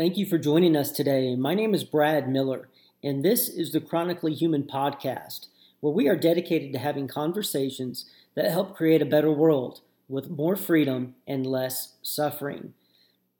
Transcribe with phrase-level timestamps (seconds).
[0.00, 1.36] Thank you for joining us today.
[1.36, 2.70] My name is Brad Miller,
[3.04, 5.48] and this is the Chronically Human podcast,
[5.80, 10.56] where we are dedicated to having conversations that help create a better world with more
[10.56, 12.72] freedom and less suffering.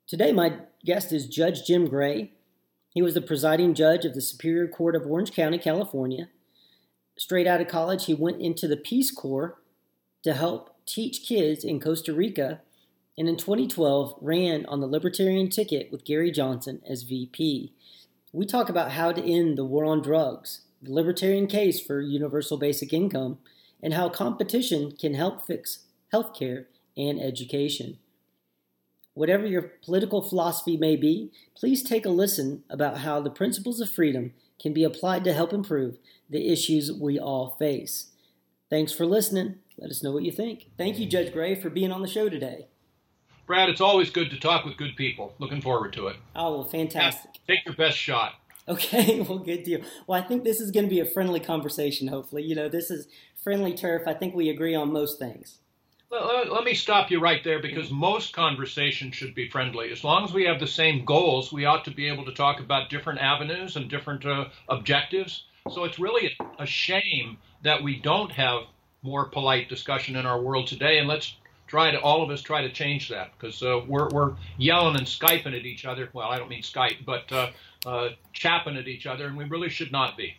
[0.07, 2.33] Today, my guest is Judge Jim Gray.
[2.91, 6.29] He was the presiding judge of the Superior Court of Orange County, California.
[7.17, 9.57] Straight out of college, he went into the Peace Corps
[10.25, 12.61] to help teach kids in Costa Rica
[13.21, 17.71] and in 2012 ran on the Libertarian ticket with Gary Johnson as VP.
[18.33, 22.57] We talk about how to end the war on drugs, the Libertarian case for universal
[22.57, 23.37] basic income,
[23.83, 25.81] and how competition can help fix
[26.11, 26.65] healthcare
[26.97, 27.99] and education.
[29.13, 33.91] Whatever your political philosophy may be, please take a listen about how the principles of
[33.91, 35.99] freedom can be applied to help improve
[36.31, 38.13] the issues we all face.
[38.71, 39.57] Thanks for listening.
[39.77, 40.71] Let us know what you think.
[40.79, 42.69] Thank you, Judge Gray, for being on the show today.
[43.51, 45.35] Brad, it's always good to talk with good people.
[45.41, 46.15] Looking forward to it.
[46.37, 47.33] Oh, well, fantastic.
[47.49, 48.35] Take your best shot.
[48.69, 49.81] Okay, well, good deal.
[50.07, 52.45] Well, I think this is going to be a friendly conversation, hopefully.
[52.45, 53.09] You know, this is
[53.43, 54.03] friendly turf.
[54.07, 55.59] I think we agree on most things.
[56.13, 59.91] Well, let me stop you right there because most conversation should be friendly.
[59.91, 62.61] As long as we have the same goals, we ought to be able to talk
[62.61, 65.47] about different avenues and different uh, objectives.
[65.73, 68.63] So it's really a shame that we don't have
[69.03, 71.01] more polite discussion in our world today.
[71.01, 71.35] And let's
[71.71, 75.07] try to all of us try to change that because uh, we're we're yelling and
[75.07, 76.09] skyping at each other.
[76.13, 77.51] Well, I don't mean Skype, but uh,
[77.87, 80.35] uh, chapping at each other, and we really should not be.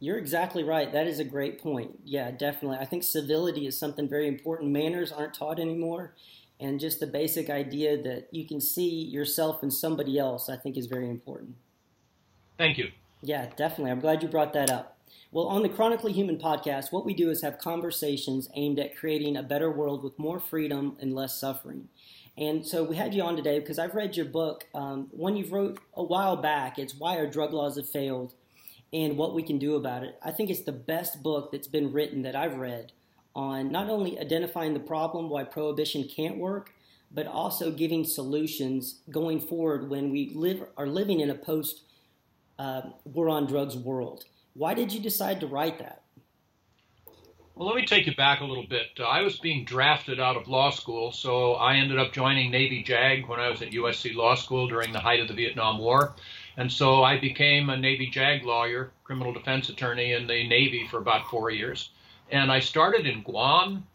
[0.00, 0.92] You're exactly right.
[0.92, 1.98] That is a great point.
[2.04, 2.76] Yeah, definitely.
[2.76, 4.72] I think civility is something very important.
[4.72, 6.12] Manners aren't taught anymore,
[6.60, 10.76] and just the basic idea that you can see yourself in somebody else, I think,
[10.76, 11.54] is very important.
[12.58, 12.90] Thank you.
[13.22, 13.90] Yeah, definitely.
[13.90, 14.93] I'm glad you brought that up.
[15.34, 19.36] Well, on the Chronically Human podcast, what we do is have conversations aimed at creating
[19.36, 21.88] a better world with more freedom and less suffering.
[22.38, 25.44] And so we had you on today because I've read your book, um, one you
[25.46, 26.78] wrote a while back.
[26.78, 28.34] It's Why Our Drug Laws Have Failed
[28.92, 30.16] and What We Can Do About It.
[30.22, 32.92] I think it's the best book that's been written that I've read
[33.34, 36.70] on not only identifying the problem why prohibition can't work,
[37.10, 41.82] but also giving solutions going forward when we live are living in a post
[42.56, 44.26] uh, war on drugs world.
[44.54, 46.02] Why did you decide to write that?
[47.56, 48.88] Well, let me take you back a little bit.
[48.98, 52.82] Uh, I was being drafted out of law school, so I ended up joining Navy
[52.82, 56.14] JAG when I was at USC Law School during the height of the Vietnam War.
[56.56, 60.98] And so I became a Navy JAG lawyer, criminal defense attorney in the Navy for
[60.98, 61.90] about four years.
[62.30, 63.86] And I started in Guam,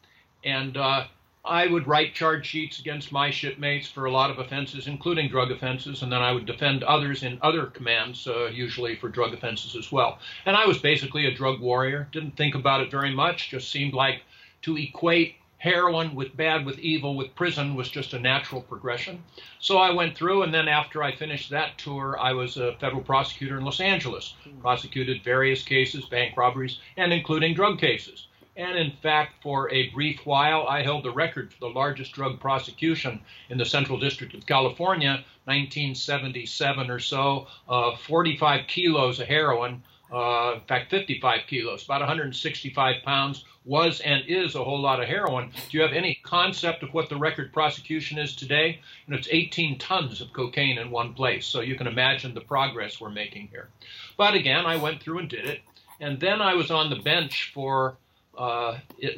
[0.45, 1.05] and uh,
[1.45, 5.51] I would write charge sheets against my shipmates for a lot of offenses, including drug
[5.51, 9.75] offenses, and then I would defend others in other commands, uh, usually for drug offenses
[9.75, 10.19] as well.
[10.45, 12.09] And I was basically a drug warrior.
[12.11, 13.49] Didn't think about it very much.
[13.49, 14.23] Just seemed like
[14.63, 19.23] to equate heroin with bad with evil with prison was just a natural progression.
[19.59, 23.01] So I went through, and then after I finished that tour, I was a federal
[23.01, 28.27] prosecutor in Los Angeles, prosecuted various cases, bank robberies, and including drug cases.
[28.59, 32.41] And in fact, for a brief while, I held the record for the largest drug
[32.41, 39.81] prosecution in the Central District of California, 1977 or so, uh, 45 kilos of heroin.
[40.11, 45.07] Uh, in fact, 55 kilos, about 165 pounds, was and is a whole lot of
[45.07, 45.51] heroin.
[45.69, 48.81] Do you have any concept of what the record prosecution is today?
[49.07, 51.45] And it's 18 tons of cocaine in one place.
[51.45, 53.69] So you can imagine the progress we're making here.
[54.17, 55.61] But again, I went through and did it.
[56.01, 57.95] And then I was on the bench for
[58.37, 58.77] uh,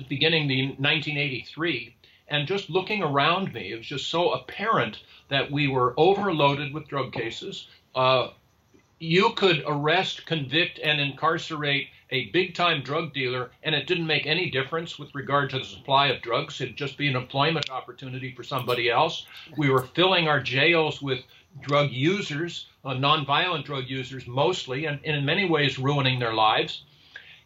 [0.09, 1.95] beginning the 1983,
[2.27, 6.87] and just looking around me, it was just so apparent that we were overloaded with
[6.87, 7.67] drug cases.
[7.93, 8.29] Uh,
[8.99, 14.25] you could arrest, convict, and incarcerate a big time drug dealer, and it didn't make
[14.27, 16.59] any difference with regard to the supply of drugs.
[16.61, 19.25] It'd just be an employment opportunity for somebody else.
[19.57, 21.23] We were filling our jails with
[21.61, 26.83] drug users, uh, nonviolent drug users mostly, and, and in many ways ruining their lives.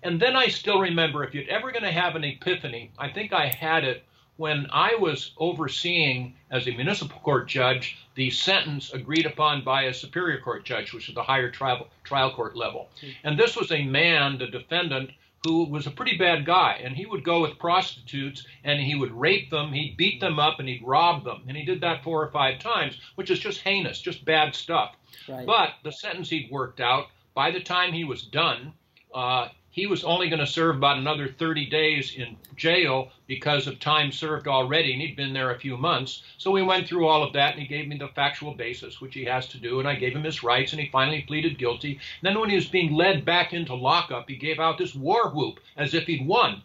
[0.05, 3.33] And then I still remember if you're ever going to have an epiphany, I think
[3.33, 4.03] I had it
[4.37, 9.93] when I was overseeing as a municipal court judge the sentence agreed upon by a
[9.95, 12.89] superior court judge, which is the higher trial, trial court level.
[13.23, 15.09] And this was a man, the defendant,
[15.43, 16.79] who was a pretty bad guy.
[16.83, 20.59] And he would go with prostitutes and he would rape them, he'd beat them up,
[20.59, 21.41] and he'd rob them.
[21.47, 24.95] And he did that four or five times, which is just heinous, just bad stuff.
[25.27, 25.47] Right.
[25.47, 28.73] But the sentence he'd worked out, by the time he was done,
[29.11, 33.77] uh, he was only going to serve about another 30 days in jail because of
[33.77, 36.23] time served already, and he'd been there a few months.
[36.37, 39.13] So we went through all of that, and he gave me the factual basis, which
[39.13, 41.91] he has to do, and I gave him his rights, and he finally pleaded guilty.
[41.91, 45.29] And then when he was being led back into lockup, he gave out this war
[45.31, 46.63] whoop as if he'd won.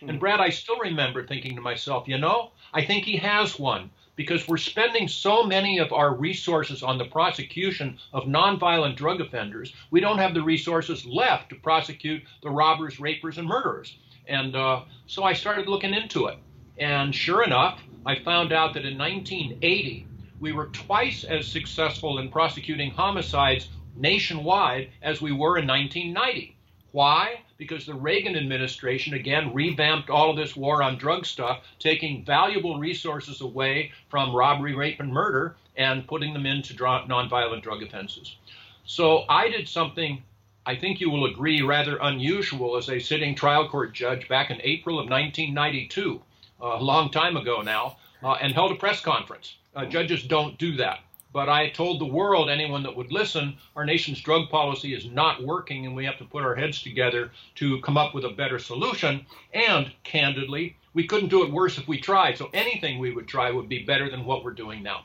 [0.00, 0.18] And hmm.
[0.18, 4.48] Brad, I still remember thinking to myself, you know, I think he has one because
[4.48, 10.00] we're spending so many of our resources on the prosecution of nonviolent drug offenders, we
[10.00, 13.96] don't have the resources left to prosecute the robbers, rapers, and murderers.
[14.26, 16.36] And uh, so I started looking into it.
[16.78, 20.08] And sure enough, I found out that in 1980,
[20.40, 26.57] we were twice as successful in prosecuting homicides nationwide as we were in 1990.
[26.92, 27.42] Why?
[27.58, 32.78] Because the Reagan administration, again, revamped all of this war on drug stuff, taking valuable
[32.78, 38.36] resources away from robbery, rape, and murder and putting them into nonviolent drug offenses.
[38.84, 40.22] So I did something
[40.68, 44.60] I think you will agree rather unusual as a sitting trial court judge back in
[44.62, 46.20] April of 1992,
[46.60, 49.56] a long time ago now, uh, and held a press conference.
[49.74, 50.98] Uh, judges don't do that.
[51.32, 55.42] But I told the world, anyone that would listen, our nation's drug policy is not
[55.42, 58.58] working and we have to put our heads together to come up with a better
[58.58, 59.26] solution.
[59.52, 62.38] And candidly, we couldn't do it worse if we tried.
[62.38, 65.04] So anything we would try would be better than what we're doing now.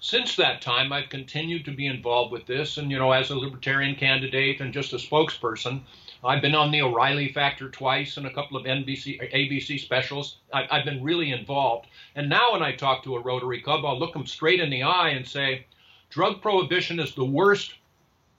[0.00, 3.36] Since that time, I've continued to be involved with this, and you know, as a
[3.38, 5.82] libertarian candidate and just a spokesperson,
[6.22, 10.36] I've been on the O'Reilly Factor twice and a couple of NBC, ABC specials.
[10.52, 11.86] I, I've been really involved.
[12.14, 14.82] And now, when I talk to a Rotary Club, I'll look them straight in the
[14.82, 15.66] eye and say,
[16.10, 17.74] drug prohibition is the worst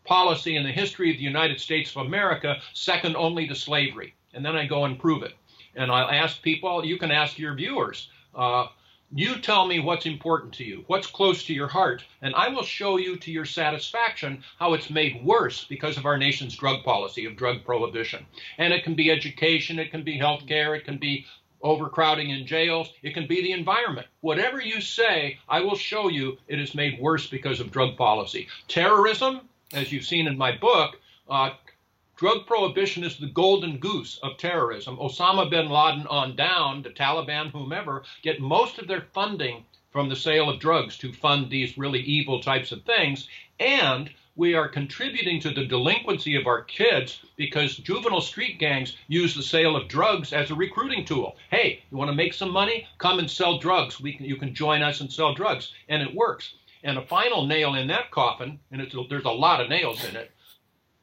[0.06, 4.14] policy in the history of the United States of America, second only to slavery.
[4.34, 5.34] And then I go and prove it.
[5.76, 8.68] And I'll ask people, you can ask your viewers, uh,
[9.14, 12.64] you tell me what's important to you, what's close to your heart, and I will
[12.64, 17.26] show you to your satisfaction how it's made worse because of our nation's drug policy
[17.26, 18.26] of drug prohibition.
[18.58, 21.26] And it can be education, it can be health care, it can be
[21.62, 24.08] overcrowding in jails, it can be the environment.
[24.22, 28.48] Whatever you say, I will show you it is made worse because of drug policy.
[28.68, 29.42] Terrorism,
[29.74, 31.00] as you've seen in my book,
[31.30, 31.52] uh,
[32.22, 34.96] Drug prohibition is the golden goose of terrorism.
[34.98, 40.16] Osama bin Laden on down, the Taliban, whomever, get most of their funding from the
[40.16, 43.28] sale of drugs to fund these really evil types of things.
[43.60, 49.34] And we are contributing to the delinquency of our kids because juvenile street gangs use
[49.34, 51.38] the sale of drugs as a recruiting tool.
[51.50, 52.88] Hey, you want to make some money?
[53.00, 53.96] Come and sell drugs.
[53.96, 55.74] Can, you can join us and sell drugs.
[55.90, 56.54] And it works.
[56.84, 58.80] And a final nail in that coffin, and
[59.10, 60.32] there's a lot of nails in it,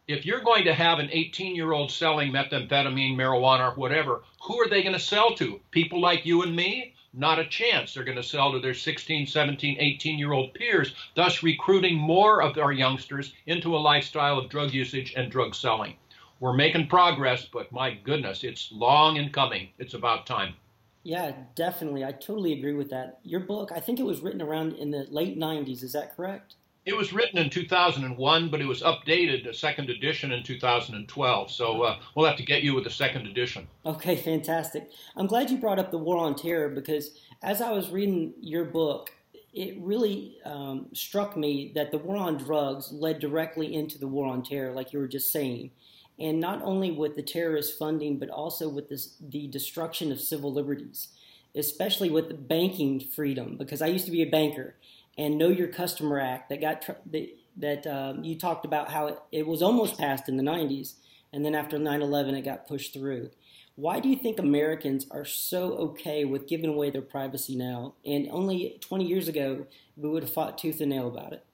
[0.08, 4.58] if you're going to have an 18 year old selling methamphetamine, marijuana, or whatever, who
[4.58, 5.60] are they going to sell to?
[5.70, 6.94] People like you and me?
[7.12, 7.92] Not a chance.
[7.92, 12.42] They're going to sell to their 16, 17, 18 year old peers, thus recruiting more
[12.42, 15.94] of our youngsters into a lifestyle of drug usage and drug selling.
[16.40, 19.70] We're making progress, but my goodness, it's long in coming.
[19.78, 20.54] It's about time.
[21.02, 22.04] Yeah, definitely.
[22.04, 23.18] I totally agree with that.
[23.24, 25.82] Your book, I think it was written around in the late 90s.
[25.82, 26.54] Is that correct?
[26.88, 31.50] It was written in 2001, but it was updated, a second edition in 2012.
[31.50, 33.68] So uh, we'll have to get you with a second edition.
[33.84, 34.90] Okay, fantastic.
[35.14, 37.10] I'm glad you brought up the War on Terror because
[37.42, 39.12] as I was reading your book,
[39.52, 44.26] it really um, struck me that the war on drugs led directly into the war
[44.26, 45.72] on terror, like you were just saying.
[46.18, 50.54] And not only with the terrorist funding, but also with this, the destruction of civil
[50.54, 51.08] liberties,
[51.54, 54.76] especially with banking freedom, because I used to be a banker
[55.18, 59.18] and Know Your Customer Act that got that, that um, you talked about how it,
[59.32, 60.94] it was almost passed in the 90s,
[61.32, 63.30] and then after 9/11 it got pushed through.
[63.74, 67.94] Why do you think Americans are so okay with giving away their privacy now?
[68.04, 69.66] And only 20 years ago,
[69.96, 71.44] we would have fought tooth and nail about it.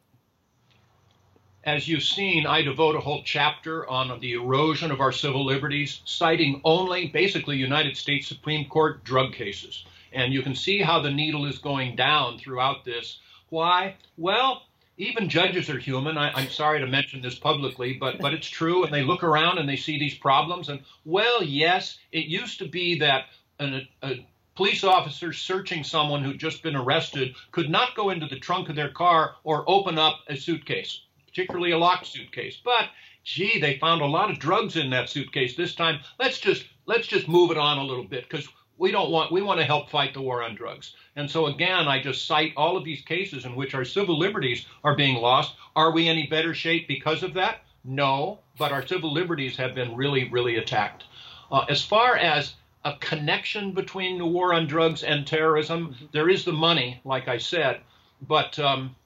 [1.65, 6.01] As you've seen, I devote a whole chapter on the erosion of our civil liberties,
[6.07, 9.85] citing only basically United States Supreme Court drug cases.
[10.13, 13.19] And you can see how the needle is going down throughout this
[13.55, 13.95] why?
[14.17, 14.65] Well,
[14.97, 16.19] even judges are human.
[16.19, 18.85] I, am sorry to mention this publicly, but but it's true.
[18.85, 20.69] And they look around and they see these problems.
[20.69, 23.27] And well, yes, it used to be that
[23.61, 28.39] an, a police officer searching someone who'd just been arrested could not go into the
[28.39, 32.61] trunk of their car or open up a suitcase, particularly a locked suitcase.
[32.63, 32.91] But
[33.23, 36.01] gee, they found a lot of drugs in that suitcase this time.
[36.19, 39.43] Let's just let's just move it on a little bit because we don't want we
[39.43, 40.95] want to help fight the war on drugs.
[41.17, 44.67] And so again, I just cite all of these cases in which our civil liberties
[44.83, 45.55] are being lost.
[45.77, 47.63] Are we any better shape because of that?
[47.85, 51.05] No, but our civil liberties have been really, really attacked.
[51.51, 52.55] Uh, as far as
[52.85, 56.07] a connection between the war on drugs and terrorism, mm-hmm.
[56.13, 57.81] there is the money, like I said,
[58.27, 58.97] but um,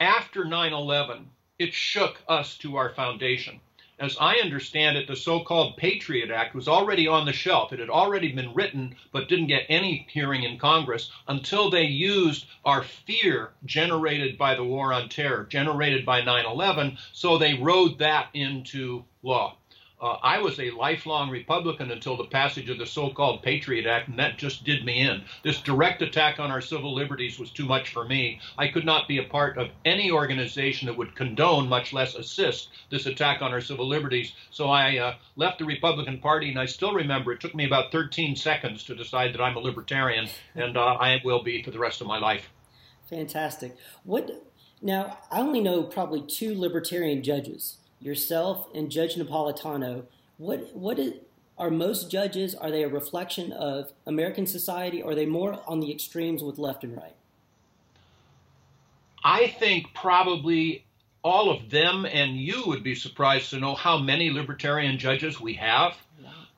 [0.00, 1.28] after 9 11,
[1.58, 3.60] it shook us to our foundation
[3.98, 7.72] as I understand it, the so called Patriot Act was already on the shelf.
[7.72, 12.46] It had already been written, but didn't get any hearing in Congress until they used
[12.64, 16.98] our fear generated by the war on terror, generated by 9 11.
[17.12, 19.56] So they wrote that into law.
[19.98, 24.08] Uh, I was a lifelong Republican until the passage of the so called Patriot Act,
[24.08, 25.24] and that just did me in.
[25.42, 28.38] This direct attack on our civil liberties was too much for me.
[28.58, 32.68] I could not be a part of any organization that would condone, much less assist,
[32.90, 34.34] this attack on our civil liberties.
[34.50, 37.90] So I uh, left the Republican Party, and I still remember it took me about
[37.90, 41.78] 13 seconds to decide that I'm a libertarian, and uh, I will be for the
[41.78, 42.50] rest of my life.
[43.08, 43.74] Fantastic.
[44.04, 44.44] What
[44.82, 45.16] now?
[45.30, 50.04] I only know probably two libertarian judges yourself and Judge Napolitano,
[50.38, 51.14] what what is,
[51.58, 52.54] are most judges?
[52.54, 55.02] Are they a reflection of American society?
[55.02, 57.14] Or are they more on the extremes with left and right?
[59.24, 60.84] I think probably
[61.24, 65.54] all of them, and you would be surprised to know how many libertarian judges we
[65.54, 65.96] have,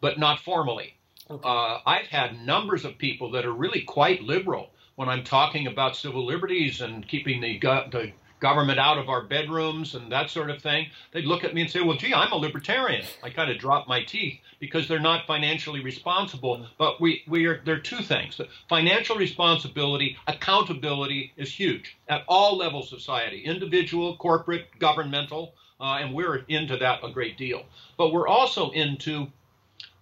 [0.00, 0.94] but not formally.
[1.30, 1.48] Okay.
[1.48, 5.96] Uh, I've had numbers of people that are really quite liberal when I'm talking about
[5.96, 10.62] civil liberties and keeping the, the government out of our bedrooms and that sort of
[10.62, 13.04] thing, they'd look at me and say, well, gee, I'm a libertarian.
[13.22, 16.66] I kind of drop my teeth because they're not financially responsible.
[16.78, 18.40] But we, we are, there are two things.
[18.68, 26.12] Financial responsibility, accountability is huge at all levels of society, individual, corporate, governmental, uh, and
[26.12, 27.62] we're into that a great deal.
[27.96, 29.28] But we're also into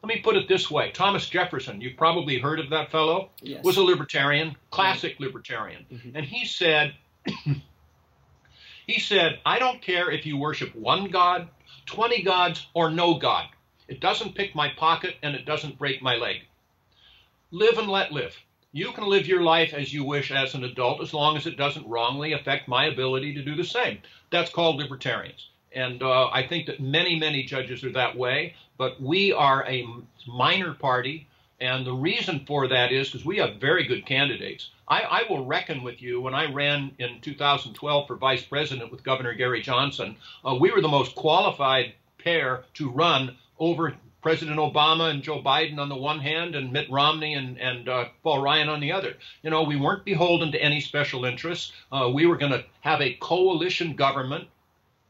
[0.03, 3.65] let me put it this way Thomas Jefferson, you've probably heard of that fellow, yes.
[3.65, 5.21] was a libertarian, classic right.
[5.21, 5.85] libertarian.
[5.93, 6.11] Mm-hmm.
[6.15, 6.95] And he said,
[8.87, 11.49] He said, I don't care if you worship one God,
[11.87, 13.47] 20 gods, or no God.
[13.89, 16.43] It doesn't pick my pocket and it doesn't break my leg.
[17.51, 18.37] Live and let live.
[18.73, 21.57] You can live your life as you wish as an adult as long as it
[21.57, 23.99] doesn't wrongly affect my ability to do the same.
[24.31, 25.49] That's called libertarians.
[25.73, 29.87] And uh, I think that many, many judges are that way, but we are a
[30.27, 31.27] minor party.
[31.61, 34.71] And the reason for that is because we have very good candidates.
[34.89, 36.21] I, I, will reckon with you.
[36.21, 40.83] When I ran in 2012 for vice president with Governor Gary Johnson, uh, we were
[40.83, 43.97] the most qualified pair to run over
[44.27, 48.07] President Obama and Joe Biden on the one hand, and Mitt Romney and, and uh,
[48.25, 49.15] Paul Ryan on the other.
[49.43, 51.73] You know, we weren't beholden to any special interests.
[51.93, 54.49] Uh, we were going to have a coalition government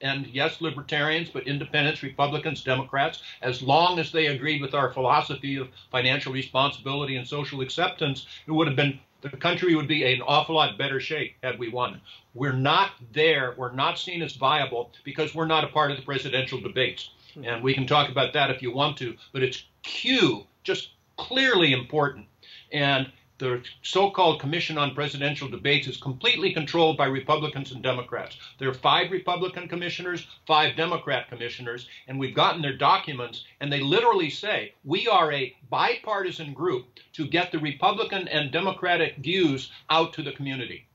[0.00, 5.56] and yes, libertarians, but independents, Republicans, Democrats, as long as they agreed with our philosophy
[5.56, 10.20] of financial responsibility and social acceptance, it would have been the country would be in
[10.20, 12.00] an awful lot better shape had we won.
[12.34, 13.54] We're not there.
[13.56, 17.10] We're not seen as viable because we're not a part of the presidential debates.
[17.34, 17.44] Hmm.
[17.44, 21.72] And we can talk about that if you want to, but it's Q, just clearly
[21.72, 22.26] important.
[22.72, 28.36] And the so-called Commission on Presidential Debates is completely controlled by Republicans and Democrats.
[28.58, 33.80] There are five Republican commissioners, five Democrat commissioners, and we've gotten their documents, and they
[33.80, 40.14] literally say we are a bipartisan group to get the Republican and Democratic views out
[40.14, 40.86] to the community.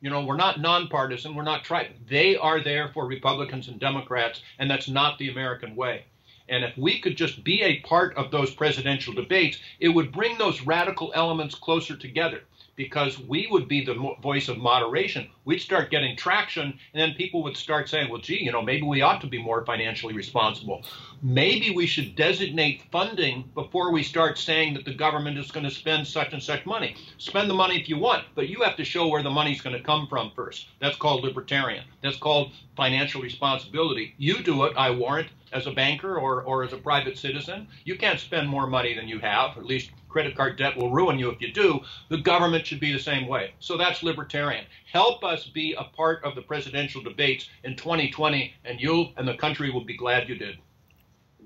[0.00, 1.90] You know, we're not nonpartisan, we're not tri.
[2.08, 6.06] They are there for Republicans and Democrats, and that's not the American way.
[6.52, 10.36] And if we could just be a part of those presidential debates, it would bring
[10.36, 12.42] those radical elements closer together
[12.76, 15.28] because we would be the voice of moderation.
[15.44, 18.82] We'd start getting traction, and then people would start saying, well, gee, you know, maybe
[18.82, 20.84] we ought to be more financially responsible.
[21.22, 25.70] Maybe we should designate funding before we start saying that the government is going to
[25.70, 26.96] spend such and such money.
[27.18, 29.76] Spend the money if you want, but you have to show where the money's going
[29.76, 30.68] to come from first.
[30.80, 31.84] That's called libertarian.
[32.02, 34.14] That's called financial responsibility.
[34.16, 37.68] You do it, I warrant, as a banker or, or as a private citizen.
[37.84, 41.18] You can't spend more money than you have, at least credit card debt will ruin
[41.18, 41.80] you if you do.
[42.08, 43.54] The government should be the same way.
[43.58, 44.66] So that's libertarian.
[44.92, 49.34] Help us be a part of the presidential debates in 2020, and you and the
[49.34, 50.58] country will be glad you did.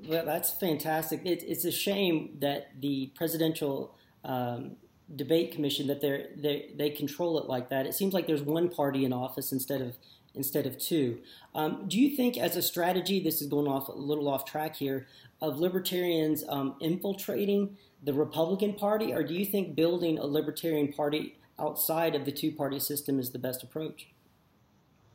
[0.07, 1.25] Well, that's fantastic.
[1.25, 3.95] It, it's a shame that the presidential
[4.25, 4.77] um,
[5.15, 7.87] debate commission that they they they control it like that.
[7.87, 9.97] It seems like there's one party in office instead of
[10.37, 11.19] instead of two.
[11.55, 14.77] Um, do you think, as a strategy, this is going off a little off track
[14.77, 15.07] here,
[15.41, 21.37] of libertarians um, infiltrating the Republican Party, or do you think building a libertarian party
[21.59, 24.09] outside of the two party system is the best approach?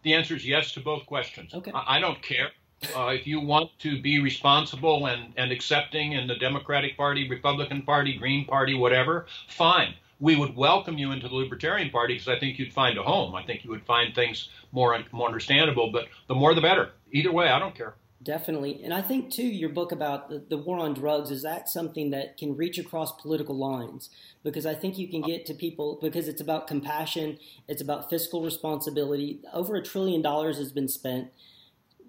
[0.03, 1.53] The answer is yes to both questions.
[1.53, 1.71] Okay.
[1.73, 2.49] I, I don't care.
[2.95, 7.83] Uh, if you want to be responsible and, and accepting in the Democratic Party, Republican
[7.83, 9.93] Party, Green Party, whatever, fine.
[10.19, 13.35] We would welcome you into the Libertarian Party because I think you'd find a home.
[13.35, 16.91] I think you would find things more, more understandable, but the more the better.
[17.11, 17.95] Either way, I don't care.
[18.23, 18.81] Definitely.
[18.83, 22.11] And I think, too, your book about the, the, war on drugs is that something
[22.11, 24.11] that can reach across political lines?
[24.43, 28.43] Because I think you can get to people, because it's about compassion, it's about fiscal
[28.43, 29.39] responsibility.
[29.53, 31.29] Over a trillion dollars has been spent,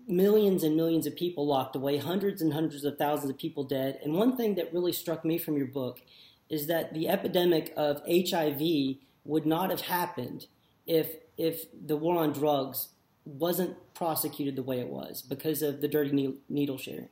[0.06, 3.98] millions and millions of people locked away, hundreds and hundreds of thousands of people dead.
[4.02, 6.02] And one thing that really struck me from your book
[6.50, 10.46] is that the epidemic of HIV would not have happened
[10.86, 12.88] if, if the war on drugs
[13.24, 17.08] wasn't prosecuted the way it was because of the dirty needle sharing.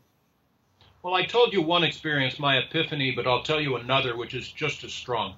[1.02, 4.50] Well, I told you one experience, my epiphany, but I'll tell you another, which is
[4.50, 5.34] just as strong.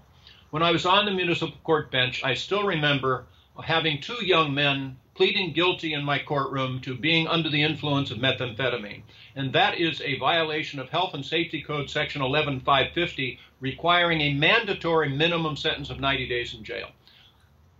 [0.50, 3.26] When I was on the municipal court bench, I still remember
[3.62, 8.19] having two young men pleading guilty in my courtroom to being under the influence of
[8.19, 9.02] methamphetamine.
[9.37, 15.11] And that is a violation of Health and Safety Code Section 11550, requiring a mandatory
[15.11, 16.88] minimum sentence of 90 days in jail.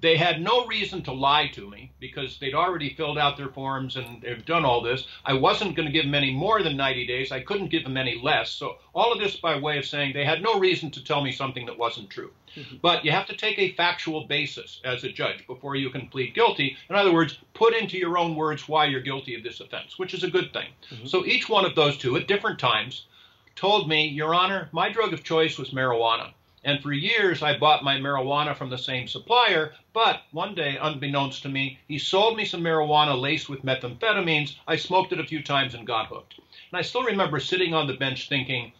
[0.03, 3.95] They had no reason to lie to me because they'd already filled out their forms
[3.95, 5.07] and they've done all this.
[5.25, 7.31] I wasn't going to give them any more than 90 days.
[7.31, 8.51] I couldn't give them any less.
[8.51, 11.31] So, all of this by way of saying they had no reason to tell me
[11.31, 12.33] something that wasn't true.
[12.57, 12.79] Mm-hmm.
[12.83, 16.35] But you have to take a factual basis as a judge before you can plead
[16.35, 16.77] guilty.
[16.91, 20.15] In other words, put into your own words why you're guilty of this offense, which
[20.15, 20.71] is a good thing.
[20.91, 21.07] Mm-hmm.
[21.07, 23.07] So, each one of those two at different times
[23.55, 26.33] told me, Your Honor, my drug of choice was marijuana.
[26.65, 31.43] And for years, I bought my marijuana from the same supplier, but one day, unbeknownst
[31.43, 34.55] to me, he sold me some marijuana laced with methamphetamines.
[34.69, 36.35] I smoked it a few times and got hooked.
[36.39, 38.73] And I still remember sitting on the bench thinking,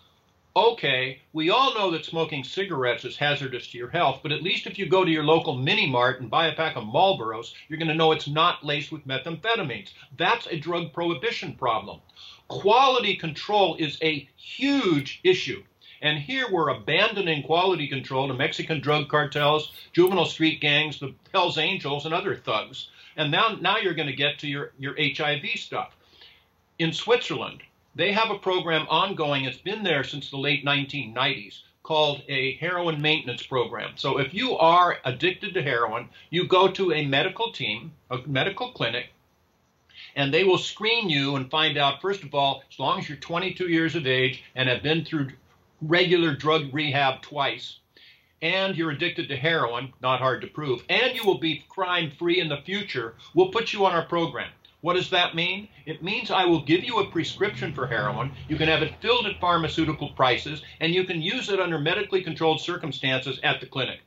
[0.55, 4.67] okay, we all know that smoking cigarettes is hazardous to your health, but at least
[4.67, 7.79] if you go to your local mini mart and buy a pack of Marlboros, you're
[7.79, 9.93] going to know it's not laced with methamphetamines.
[10.19, 12.01] That's a drug prohibition problem.
[12.49, 15.65] Quality control is a huge issue.
[16.03, 21.59] And here we're abandoning quality control to Mexican drug cartels, juvenile street gangs, the Hells
[21.59, 22.89] Angels, and other thugs.
[23.17, 25.95] And now, now you're going to get to your, your HIV stuff.
[26.81, 27.63] In Switzerland,
[27.95, 29.45] they have a program ongoing.
[29.45, 33.93] It's been there since the late 1990s called a heroin maintenance program.
[33.97, 38.73] So if you are addicted to heroin, you go to a medical team, a medical
[38.73, 39.11] clinic,
[40.17, 43.19] and they will screen you and find out, first of all, as long as you're
[43.19, 45.31] 22 years of age and have been through
[45.83, 47.79] regular drug rehab twice,
[48.41, 52.41] and you're addicted to heroin, not hard to prove, and you will be crime free
[52.41, 54.51] in the future, we'll put you on our program.
[54.81, 55.69] What does that mean?
[55.87, 58.33] It means I will give you a prescription for heroin.
[58.49, 62.23] You can have it filled at pharmaceutical prices, and you can use it under medically
[62.23, 64.01] controlled circumstances at the clinic.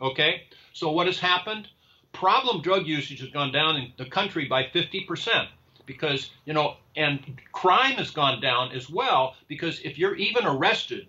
[0.00, 0.44] Okay?
[0.72, 1.68] So, what has happened?
[2.12, 5.48] Problem drug usage has gone down in the country by 50%
[5.84, 11.08] because, you know, and crime has gone down as well because if you're even arrested,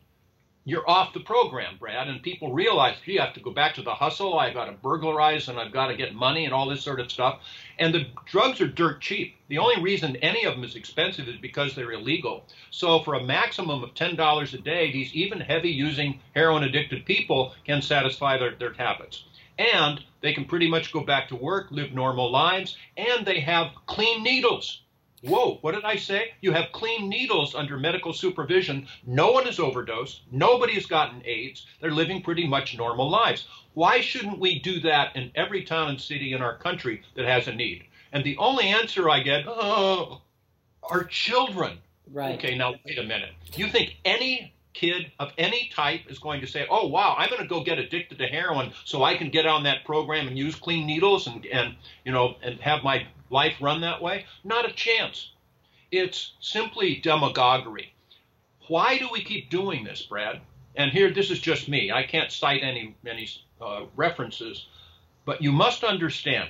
[0.68, 3.82] you're off the program, Brad, and people realize, gee, I have to go back to
[3.82, 4.38] the hustle.
[4.38, 7.10] I've got to burglarize and I've got to get money and all this sort of
[7.10, 7.40] stuff.
[7.80, 9.38] And the drugs are dirt cheap.
[9.48, 12.44] The only reason any of them is expensive is because they're illegal.
[12.70, 17.54] So for a maximum of $10 a day, these even heavy using heroin addicted people
[17.64, 19.24] can satisfy their, their habits.
[19.58, 23.72] And they can pretty much go back to work, live normal lives, and they have
[23.86, 24.82] clean needles.
[25.24, 26.34] Whoa, what did I say?
[26.42, 28.88] You have clean needles under medical supervision.
[29.06, 30.22] No one is overdosed.
[30.32, 31.66] Nobody has gotten AIDS.
[31.82, 33.48] They're living pretty much normal lives.
[33.74, 37.48] Why shouldn't we do that in every town and city in our country that has
[37.48, 37.86] a need?
[38.12, 40.22] And the only answer I get, oh,
[40.84, 41.80] are children.
[42.12, 42.36] Right.
[42.36, 43.32] Okay, now wait a minute.
[43.54, 47.42] You think any kid of any type is going to say, "Oh wow, I'm going
[47.42, 50.56] to go get addicted to heroin so I can get on that program and use
[50.56, 51.76] clean needles and and
[52.06, 55.32] you know and have my life run that way?" Not a chance.
[55.92, 57.94] It's simply demagoguery.
[58.68, 60.42] Why do we keep doing this, Brad?
[60.76, 61.92] And here, this is just me.
[61.92, 63.30] I can't cite any any
[63.62, 64.68] uh, references,
[65.26, 66.50] but you must understand.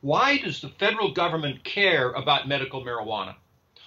[0.00, 3.34] Why does the federal government care about medical marijuana?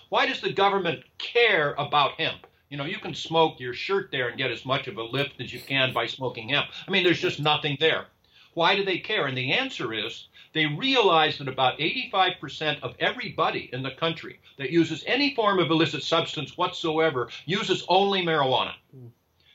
[0.10, 2.48] Why does the government care about hemp?
[2.70, 5.40] You know, you can smoke your shirt there and get as much of a lift
[5.40, 6.68] as you can by smoking hemp.
[6.88, 8.08] I mean, there's just nothing there.
[8.54, 9.28] Why do they care?
[9.28, 14.70] And the answer is they realize that about 85% of everybody in the country that
[14.70, 18.74] uses any form of illicit substance whatsoever uses only marijuana.
[18.94, 19.08] Hmm.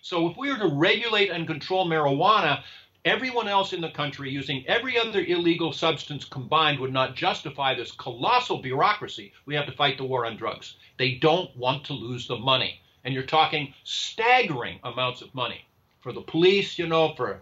[0.02, 2.62] So if we were to regulate and control marijuana,
[3.04, 7.92] everyone else in the country using every other illegal substance combined would not justify this
[7.92, 10.76] colossal bureaucracy we have to fight the war on drugs.
[10.98, 15.64] They don't want to lose the money and you're talking staggering amounts of money
[16.00, 17.40] for the police, you know, for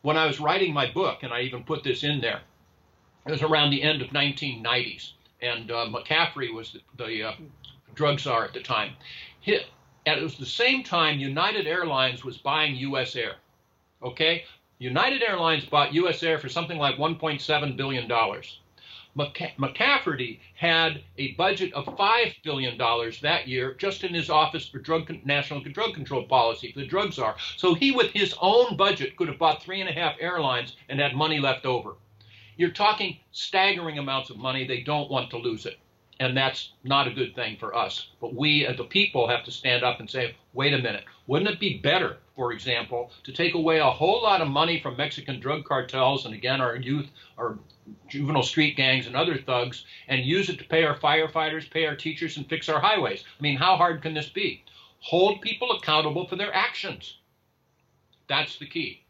[0.00, 2.40] when I was writing my book, and I even put this in there,
[3.26, 5.12] it was around the end of 1990s,
[5.42, 7.32] and uh, McCaffrey was the, the uh,
[7.94, 8.92] drug czar at the time.
[9.46, 13.16] And it was the same time United Airlines was buying U.S.
[13.16, 13.36] Air.
[14.02, 14.44] Okay,
[14.78, 16.22] United Airlines bought U.S.
[16.22, 18.60] Air for something like 1.7 billion dollars.
[19.16, 22.76] McCaffrey had a budget of $5 billion
[23.22, 27.14] that year just in his office for drug national drug control policy for the drug
[27.14, 27.34] czar.
[27.56, 31.00] So he, with his own budget, could have bought three and a half airlines and
[31.00, 31.94] had money left over.
[32.56, 34.66] You're talking staggering amounts of money.
[34.66, 35.78] They don't want to lose it.
[36.18, 38.08] And that's not a good thing for us.
[38.20, 41.04] But we, as the people, have to stand up and say, wait a minute.
[41.26, 44.96] Wouldn't it be better, for example, to take away a whole lot of money from
[44.96, 47.58] Mexican drug cartels and again our youth, our
[48.08, 51.96] juvenile street gangs and other thugs, and use it to pay our firefighters, pay our
[51.96, 53.22] teachers, and fix our highways?
[53.38, 54.64] I mean, how hard can this be?
[55.00, 57.18] Hold people accountable for their actions.
[58.28, 59.02] That's the key.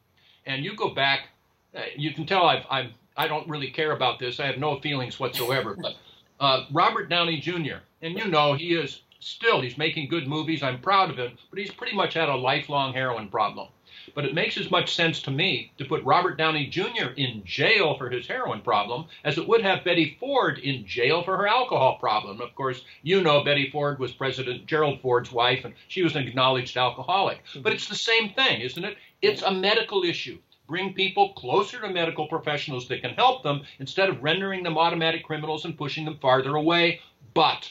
[0.45, 1.29] And you go back,
[1.75, 4.39] uh, you can tell I've, I've I don't really care about this.
[4.41, 5.75] I have no feelings whatsoever.
[5.75, 5.95] But
[6.39, 7.79] uh, Robert Downey Jr.
[8.03, 10.63] and you know he is still he's making good movies.
[10.63, 13.69] I'm proud of him, but he's pretty much had a lifelong heroin problem.
[14.15, 17.09] But it makes as much sense to me to put Robert Downey Jr.
[17.17, 21.37] in jail for his heroin problem as it would have Betty Ford in jail for
[21.37, 22.41] her alcohol problem.
[22.41, 26.29] Of course, you know Betty Ford was President Gerald Ford's wife, and she was an
[26.29, 27.43] acknowledged alcoholic.
[27.63, 28.97] But it's the same thing, isn't it?
[29.23, 34.09] It's a medical issue bring people closer to medical professionals that can help them instead
[34.09, 37.01] of rendering them automatic criminals and pushing them farther away.
[37.35, 37.71] But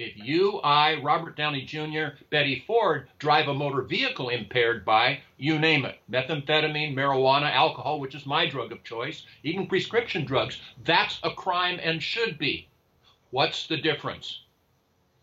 [0.00, 5.58] if you, I, Robert Downey Jr., Betty Ford drive a motor vehicle impaired by, you
[5.58, 11.18] name it, methamphetamine, marijuana, alcohol, which is my drug of choice, even prescription drugs, that's
[11.22, 12.66] a crime and should be.
[13.30, 14.40] What's the difference?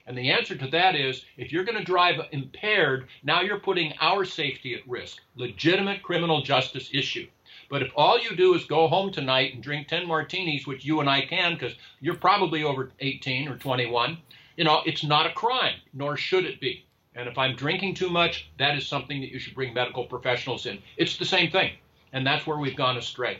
[0.08, 3.94] And the answer to that is if you're going to drive impaired, now you're putting
[4.00, 5.22] our safety at risk.
[5.36, 7.28] Legitimate criminal justice issue.
[7.70, 11.02] But if all you do is go home tonight and drink 10 martinis, which you
[11.02, 14.18] and I can because you're probably over 18 or 21,
[14.56, 16.86] you know, it's not a crime, nor should it be.
[17.14, 20.66] And if I'm drinking too much, that is something that you should bring medical professionals
[20.66, 20.82] in.
[20.96, 21.74] It's the same thing.
[22.14, 23.40] And that's where we've gone astray.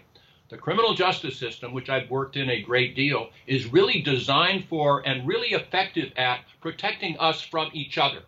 [0.50, 5.06] The criminal justice system, which I've worked in a great deal, is really designed for
[5.06, 8.24] and really effective at protecting us from each other.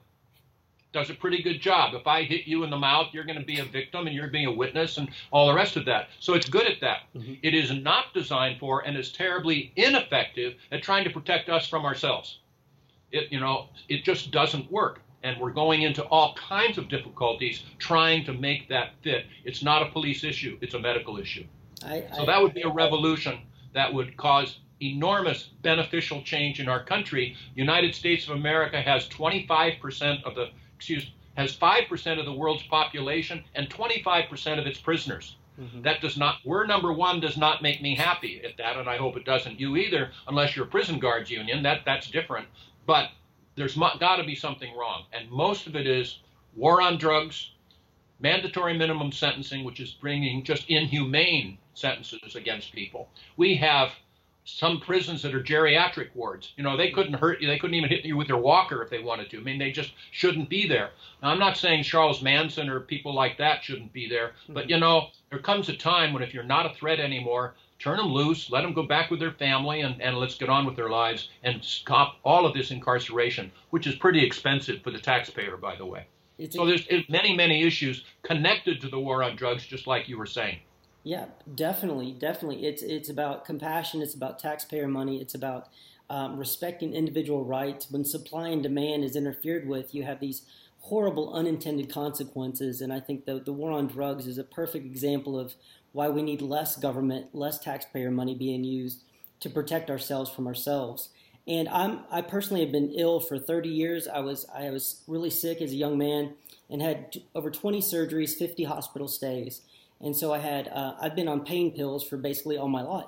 [0.92, 1.94] Does a pretty good job.
[1.94, 4.28] If I hit you in the mouth, you're going to be a victim and you're
[4.28, 6.10] being a witness and all the rest of that.
[6.20, 7.04] So it's good at that.
[7.16, 7.36] Mm-hmm.
[7.42, 11.86] It is not designed for and is terribly ineffective at trying to protect us from
[11.86, 12.40] ourselves.
[13.14, 15.00] It, you know, it just doesn't work.
[15.24, 19.26] And we're going into all kinds of difficulties trying to make that fit.
[19.46, 21.46] It's not a police issue, it's a medical issue.
[21.86, 23.40] I, so I, that would be a revolution
[23.74, 27.36] that would cause enormous beneficial change in our country.
[27.56, 33.44] United States of America has 25% of the, excuse, has 5% of the world's population
[33.56, 35.36] and 25% of its prisoners.
[35.60, 35.82] Mm-hmm.
[35.82, 38.98] That does not, we're number one does not make me happy at that, and I
[38.98, 41.64] hope it doesn't you either, unless you're a prison guards union.
[41.64, 42.48] That, that's different.
[42.86, 43.10] But
[43.56, 45.04] there's got to be something wrong.
[45.12, 46.20] And most of it is
[46.56, 47.52] war on drugs,
[48.20, 53.10] mandatory minimum sentencing, which is bringing just inhumane sentences against people.
[53.38, 53.92] We have
[54.46, 56.54] some prisons that are geriatric wards.
[56.58, 57.48] You know, they couldn't hurt you.
[57.48, 59.38] They couldn't even hit you with their walker if they wanted to.
[59.38, 60.90] I mean, they just shouldn't be there.
[61.22, 64.80] Now, I'm not saying Charles Manson or people like that shouldn't be there, but you
[64.80, 68.50] know, there comes a time when if you're not a threat anymore, turn them loose,
[68.50, 71.30] let them go back with their family, and, and let's get on with their lives
[71.44, 75.86] and stop all of this incarceration, which is pretty expensive for the taxpayer, by the
[75.86, 76.06] way.
[76.38, 80.18] It's so there's many, many issues connected to the war on drugs, just like you
[80.18, 80.60] were saying.
[81.04, 82.66] Yeah, definitely, definitely.
[82.66, 84.02] It's it's about compassion.
[84.02, 85.22] It's about taxpayer money.
[85.22, 85.70] It's about
[86.10, 87.90] um, respecting individual rights.
[87.90, 90.44] When supply and demand is interfered with, you have these
[90.82, 92.82] horrible unintended consequences.
[92.82, 95.56] And I think the the war on drugs is a perfect example of
[95.94, 99.04] why we need less government, less taxpayer money being used
[99.40, 101.10] to protect ourselves from ourselves.
[101.48, 104.08] And I'm I personally have been ill for 30 years.
[104.08, 106.34] I was I was really sick as a young man
[106.70, 109.62] and had over 20 surgeries, 50 hospital stays.
[110.02, 113.08] And so I had uh, I've been on pain pills for basically all my life.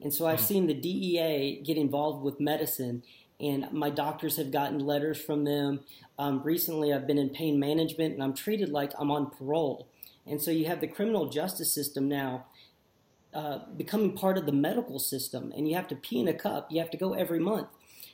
[0.00, 0.46] And so I've mm-hmm.
[0.46, 3.02] seen the DEA get involved with medicine,
[3.40, 5.80] and my doctors have gotten letters from them.
[6.18, 9.88] Um, recently, I've been in pain management, and I'm treated like I'm on parole.
[10.26, 12.46] And so you have the criminal justice system now
[13.34, 16.70] uh, becoming part of the medical system, and you have to pee in a cup.
[16.70, 17.68] You have to go every month.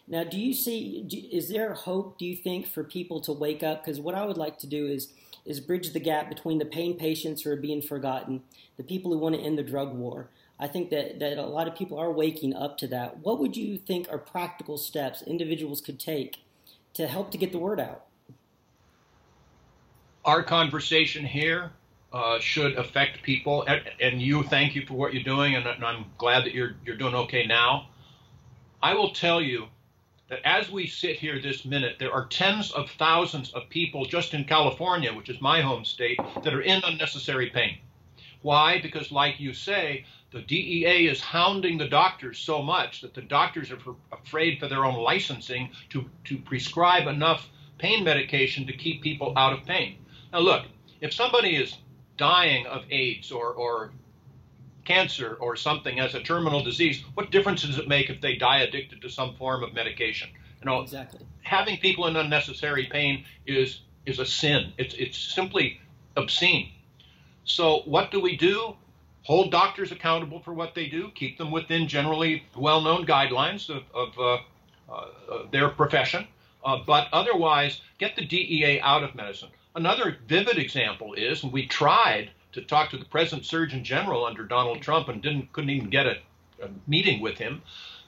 [0.07, 1.03] Now, do you see?
[1.07, 2.19] Do, is there hope?
[2.19, 3.85] Do you think for people to wake up?
[3.85, 5.13] Because what I would like to do is
[5.45, 8.43] is bridge the gap between the pain patients who are being forgotten,
[8.77, 10.29] the people who want to end the drug war.
[10.59, 13.19] I think that, that a lot of people are waking up to that.
[13.19, 16.39] What would you think are practical steps individuals could take
[16.95, 18.05] to help to get the word out?
[20.25, 21.73] Our conversation here
[22.13, 23.65] uh, should affect people.
[23.67, 26.77] And, and, you, thank you for what you're doing, and, and I'm glad that you're
[26.87, 27.89] you're doing okay now.
[28.81, 29.67] I will tell you
[30.29, 34.35] that as we sit here this minute, there are tens of thousands of people just
[34.35, 37.79] in California, which is my home state, that are in unnecessary pain.
[38.43, 38.81] Why?
[38.81, 43.71] Because, like you say, the DEA is hounding the doctors so much that the doctors
[43.71, 43.79] are
[44.13, 49.53] afraid for their own licensing to, to prescribe enough pain medication to keep people out
[49.53, 49.97] of pain.
[50.33, 50.67] Now, look,
[51.01, 51.77] if somebody is
[52.17, 53.93] dying of AIDS or, or
[54.85, 58.61] cancer or something as a terminal disease, what difference does it make if they die
[58.61, 60.29] addicted to some form of medication?
[60.61, 61.21] You know, exactly.
[61.43, 64.73] having people in unnecessary pain is is a sin.
[64.79, 65.81] It's it's simply
[66.17, 66.71] obscene.
[67.45, 68.77] So what do we do?
[69.23, 71.11] Hold doctors accountable for what they do.
[71.15, 76.27] Keep them within generally well-known guidelines of, of uh, uh, their profession.
[76.63, 79.51] Uh, but otherwise, get the DEA out of medicine.
[79.75, 84.45] Another vivid example is, and we tried to talk to the present Surgeon General under
[84.45, 86.17] Donald Trump and didn't couldn't even get a,
[86.63, 87.63] a meeting with him.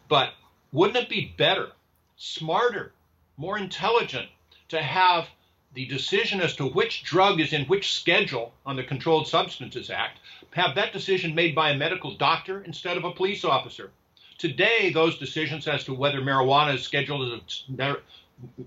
[0.08, 0.30] But
[0.72, 1.72] wouldn't it be better,
[2.16, 2.92] smarter,
[3.36, 4.28] more intelligent
[4.68, 5.28] to have
[5.74, 10.18] the decision as to which drug is in which schedule on the Controlled Substances Act,
[10.52, 13.90] have that decision made by a medical doctor instead of a police officer.
[14.38, 17.96] Today, those decisions as to whether marijuana is scheduled as a,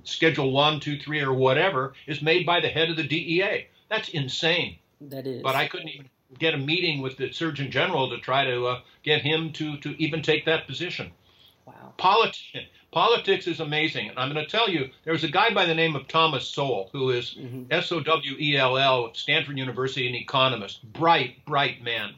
[0.04, 3.68] Schedule 1, 2, 3, or whatever is made by the head of the DEA.
[3.88, 4.79] That's insane.
[5.02, 5.42] That is.
[5.42, 8.82] But I couldn't even get a meeting with the Surgeon General to try to uh,
[9.04, 11.12] get him to, to even take that position.
[11.66, 11.94] Wow.
[11.98, 14.10] Politics, politics is amazing.
[14.10, 16.90] And I'm going to tell you, there's a guy by the name of Thomas Sowell,
[16.92, 17.64] who is mm-hmm.
[17.72, 22.16] S O W E L L, Stanford University, an economist, bright, bright man.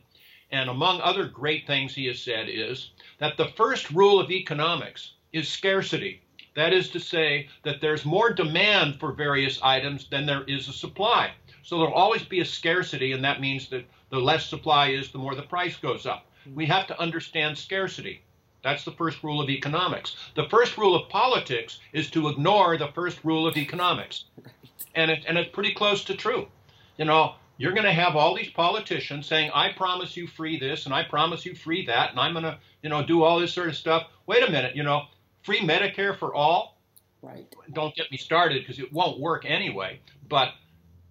[0.52, 5.14] And among other great things he has said is that the first rule of economics
[5.32, 6.22] is scarcity.
[6.56, 10.74] That is to say that there's more demand for various items than there is a
[10.74, 11.32] supply.
[11.64, 15.18] So there'll always be a scarcity, and that means that the less supply is, the
[15.18, 16.26] more the price goes up.
[16.42, 16.56] Mm-hmm.
[16.56, 18.24] We have to understand scarcity.
[18.64, 20.16] That's the first rule of economics.
[20.36, 24.26] The first rule of politics is to ignore the first rule of economics.
[24.94, 26.50] And, it, and it's pretty close to true.
[26.98, 30.86] You know, you're going to have all these politicians saying, I promise you free this
[30.86, 33.54] and I promise you free that, and I'm going to, you know, do all this
[33.54, 34.08] sort of stuff.
[34.26, 35.04] Wait a minute, you know,
[35.44, 36.78] free Medicare for all.
[37.22, 37.46] Right.
[37.72, 40.02] Don't get me started because it won't work anyway.
[40.28, 40.50] But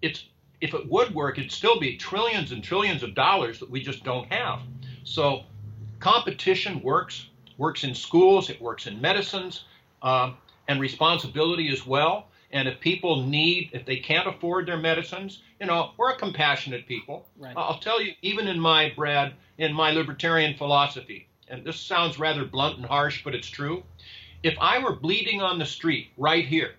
[0.01, 0.25] it's
[0.61, 4.03] if it would work, it'd still be trillions and trillions of dollars that we just
[4.03, 4.61] don't have.
[5.03, 5.43] So
[5.99, 9.65] competition works, works in schools, it works in medicines,
[10.03, 12.27] um, and responsibility as well.
[12.51, 16.85] And if people need, if they can't afford their medicines, you know, we're a compassionate
[16.85, 17.25] people.
[17.37, 17.53] Right.
[17.55, 22.45] I'll tell you, even in my, Brad, in my libertarian philosophy, and this sounds rather
[22.45, 23.83] blunt and harsh, but it's true.
[24.43, 26.75] If I were bleeding on the street right here,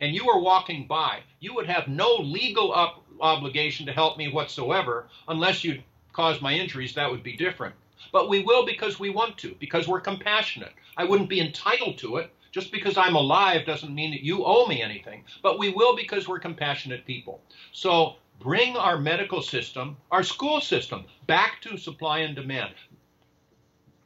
[0.00, 4.32] and you were walking by, you would have no legal up obligation to help me
[4.32, 6.94] whatsoever unless you caused my injuries.
[6.94, 7.74] That would be different.
[8.12, 10.72] But we will because we want to, because we're compassionate.
[10.96, 12.30] I wouldn't be entitled to it.
[12.52, 15.24] Just because I'm alive doesn't mean that you owe me anything.
[15.42, 17.40] But we will because we're compassionate people.
[17.72, 22.74] So bring our medical system, our school system, back to supply and demand.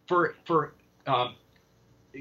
[0.06, 0.72] For for
[1.06, 1.32] uh,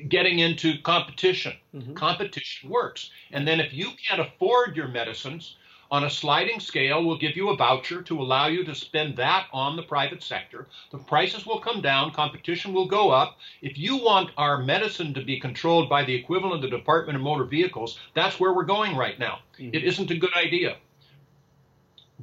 [0.10, 1.54] getting into competition.
[1.73, 1.93] Mm-hmm.
[1.93, 3.10] Competition works.
[3.32, 5.57] And then if you can't afford your medicines,
[5.89, 9.47] on a sliding scale, we'll give you a voucher to allow you to spend that
[9.54, 10.67] on the private sector.
[10.91, 13.38] The prices will come down, competition will go up.
[13.62, 17.21] If you want our medicine to be controlled by the equivalent of the Department of
[17.21, 19.39] Motor Vehicles, that's where we're going right now.
[19.60, 19.76] Mm-hmm.
[19.76, 20.78] It isn't a good idea.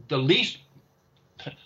[0.09, 0.59] The least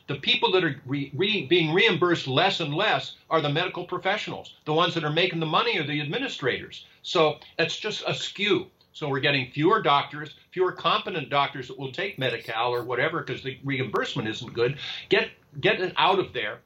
[0.07, 4.55] the people that are re, re, being reimbursed less and less are the medical professionals.
[4.65, 6.87] The ones that are making the money are the administrators.
[7.03, 8.69] So it's just a skew.
[8.93, 13.43] So we're getting fewer doctors, fewer competent doctors that will take Medi-Cal or whatever because
[13.43, 14.79] the reimbursement isn't good.
[15.09, 16.61] Get get it out of there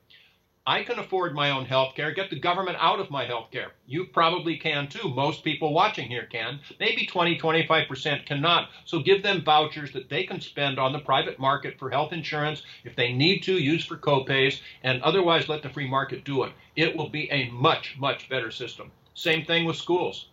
[0.65, 2.13] I can afford my own health care.
[2.13, 3.73] Get the government out of my health care.
[3.85, 5.09] You probably can too.
[5.09, 6.61] Most people watching here can.
[6.79, 8.71] Maybe 20, 25% cannot.
[8.85, 12.63] So give them vouchers that they can spend on the private market for health insurance
[12.85, 16.53] if they need to, use for copays, and otherwise let the free market do it.
[16.77, 18.93] It will be a much, much better system.
[19.15, 20.29] Same thing with schools.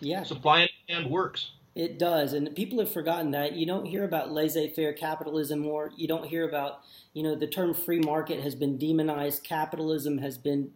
[0.00, 0.22] Yeah.
[0.24, 1.52] Supply and demand works.
[1.76, 3.52] It does, and people have forgotten that.
[3.52, 5.92] You don't hear about laissez-faire capitalism more.
[5.96, 6.80] You don't hear about,
[7.12, 9.44] you know, the term free market has been demonized.
[9.44, 10.72] Capitalism has been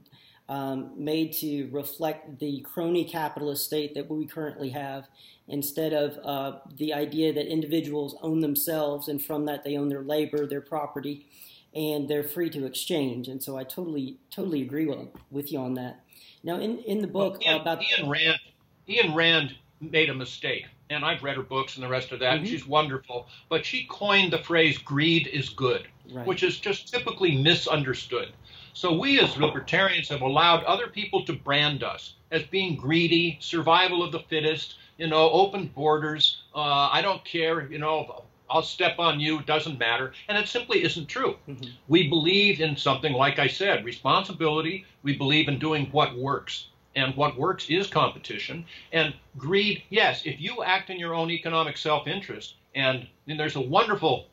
[0.48, 5.08] um, made to reflect the crony capitalist state that we currently have,
[5.48, 10.02] instead of uh, the idea that individuals own themselves, and from that they own their
[10.02, 11.26] labor, their property,
[11.74, 13.26] and they're free to exchange.
[13.26, 16.04] And so I totally, totally agree with, with you on that.
[16.44, 18.38] Now, in in the book well, Ian, about Ayn Rand,
[18.88, 22.36] Ayn Rand made a mistake and I've read her books and the rest of that.
[22.36, 22.46] Mm-hmm.
[22.46, 26.26] She's wonderful, but she coined the phrase "greed is good," right.
[26.26, 28.32] which is just typically misunderstood.
[28.74, 34.02] So we as libertarians have allowed other people to brand us as being greedy, survival
[34.02, 36.42] of the fittest, you know, open borders.
[36.54, 40.12] Uh, I don't care, you know, I'll step on you, it doesn't matter.
[40.28, 41.36] And it simply isn't true.
[41.48, 41.70] Mm-hmm.
[41.88, 44.84] We believe in something, like I said, responsibility.
[45.02, 46.66] We believe in doing what works
[46.96, 48.64] and what works is competition.
[48.92, 53.57] And greed, yes, if you act in your own economic self interest, and, and there's
[53.57, 54.26] a wonderful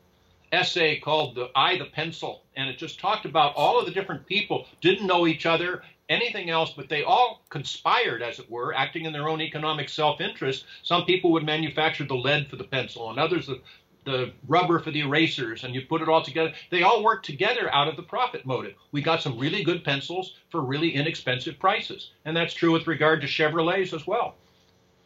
[0.52, 4.26] essay called the I the Pencil, and it just talked about all of the different
[4.26, 9.06] people didn't know each other anything else, but they all conspired, as it were, acting
[9.06, 10.64] in their own economic self interest.
[10.82, 13.60] Some people would manufacture the lead for the pencil, and others the,
[14.04, 16.52] the rubber for the erasers, and you put it all together.
[16.70, 18.74] They all work together out of the profit motive.
[18.90, 23.20] We got some really good pencils for really inexpensive prices, and that's true with regard
[23.20, 24.34] to Chevrolets as well.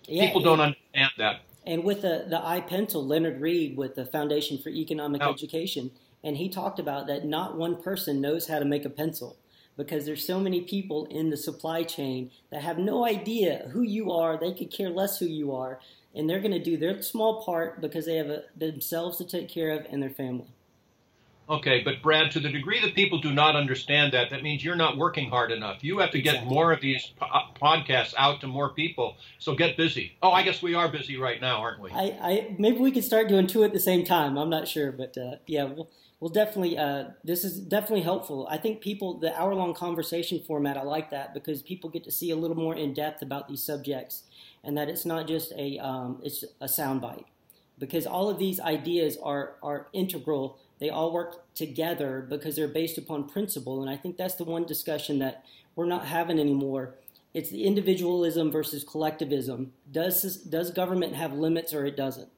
[0.05, 1.41] Yeah, People don't understand that.
[1.67, 5.31] And with the, the iPencil, Leonard Read with the Foundation for Economic oh.
[5.31, 5.91] Education,
[6.23, 9.37] and he talked about that not one person knows how to make a pencil
[9.77, 14.11] because there's so many people in the supply chain that have no idea who you
[14.11, 14.39] are.
[14.39, 15.81] They could care less who you are,
[16.17, 19.49] and they're going to do their small part because they have a, themselves to take
[19.49, 20.49] care of and their family.
[21.49, 24.75] Okay, but Brad, to the degree that people do not understand that, that means you're
[24.75, 25.85] not working hard enough.
[25.85, 26.55] You have to get exactly.
[26.55, 29.17] more of these po- uh, podcasts out to more people.
[29.39, 30.17] So get busy.
[30.25, 31.91] Oh, I guess we are busy right now, aren't we?
[31.93, 34.37] I, I maybe we could start doing two at the same time.
[34.37, 36.77] I'm not sure, but uh, yeah, we'll we'll definitely.
[36.77, 38.49] Uh, this is definitely helpful.
[38.51, 40.77] I think people the hour long conversation format.
[40.77, 43.63] I like that because people get to see a little more in depth about these
[43.63, 44.25] subjects,
[44.67, 47.25] and that it's not just a um, it's a soundbite
[47.79, 52.99] because all of these ideas are are integral they all work together because they're based
[52.99, 53.81] upon principle.
[53.81, 56.95] And I think that's the one discussion that we're not having anymore.
[57.33, 59.73] It's the individualism versus collectivism.
[59.91, 62.29] Does does government have limits or it doesn't?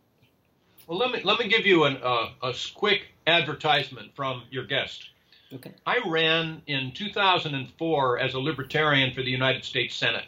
[0.87, 5.11] Well, let me let me give you an, uh, a quick advertisement from your guest.
[5.53, 5.73] Okay.
[5.87, 10.25] I ran in 2004 as a libertarian for the United States Senate,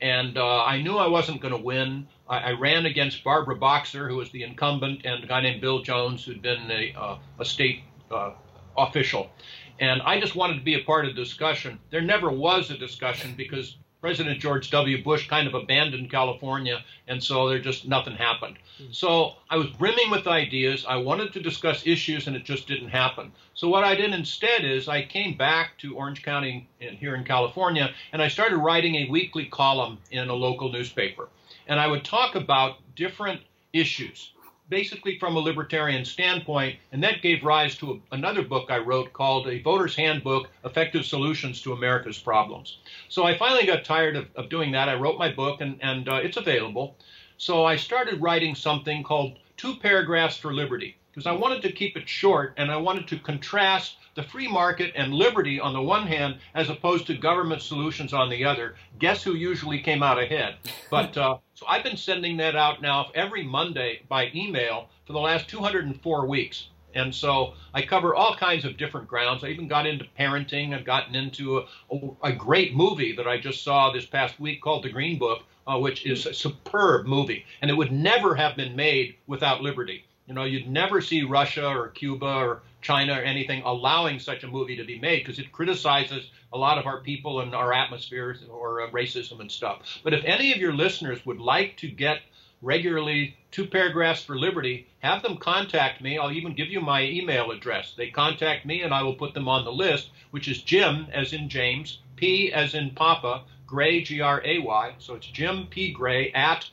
[0.00, 2.06] and uh, I knew I wasn't going to win.
[2.28, 5.82] I, I, ran against Barbara Boxer, who was the incumbent, and a guy named Bill
[5.82, 8.32] Jones, who'd been a, uh, a state uh,
[8.78, 9.30] official.
[9.78, 11.78] And I just wanted to be a part of the discussion.
[11.90, 15.02] There never was a discussion because President George W.
[15.02, 18.56] Bush kind of abandoned California, and so there just nothing happened.
[18.80, 18.92] Mm-hmm.
[18.92, 20.84] So I was brimming with ideas.
[20.88, 23.32] I wanted to discuss issues, and it just didn't happen.
[23.54, 27.24] So what I did instead is I came back to Orange County in, here in
[27.24, 31.28] California, and I started writing a weekly column in a local newspaper
[31.70, 33.40] and I would talk about different
[33.72, 34.32] issues,
[34.70, 39.12] basically from a libertarian standpoint, and that gave rise to a, another book I wrote
[39.12, 42.78] called A Voter's Handbook Effective Solutions to America's Problems.
[43.08, 44.88] So I finally got tired of, of doing that.
[44.88, 46.96] I wrote my book, and, and uh, it's available.
[47.36, 51.96] So I started writing something called Two Paragraphs for Liberty, because I wanted to keep
[51.96, 56.06] it short and I wanted to contrast the free market and liberty on the one
[56.06, 58.74] hand, as opposed to government solutions on the other.
[58.98, 60.56] Guess who usually came out ahead?
[60.90, 65.20] But uh, so I've been sending that out now every Monday by email for the
[65.20, 66.66] last 204 weeks.
[66.96, 69.44] And so I cover all kinds of different grounds.
[69.44, 70.74] I even got into parenting.
[70.74, 74.60] I've gotten into a, a, a great movie that I just saw this past week
[74.60, 77.46] called The Green Book, uh, which is a superb movie.
[77.62, 80.04] And it would never have been made without liberty.
[80.26, 84.48] You know, you'd never see Russia or Cuba or China or anything allowing such a
[84.48, 88.42] movie to be made because it criticizes a lot of our people and our atmospheres
[88.48, 89.78] or uh, racism and stuff.
[90.02, 92.20] But if any of your listeners would like to get
[92.62, 96.18] regularly two paragraphs for liberty, have them contact me.
[96.18, 97.94] I'll even give you my email address.
[97.96, 101.32] They contact me and I will put them on the list, which is Jim as
[101.32, 104.94] in James, P as in Papa, Gray, G R A Y.
[104.98, 105.92] So it's Jim P.
[105.92, 106.68] Gray at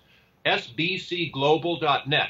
[0.45, 2.29] sbcglobal.net.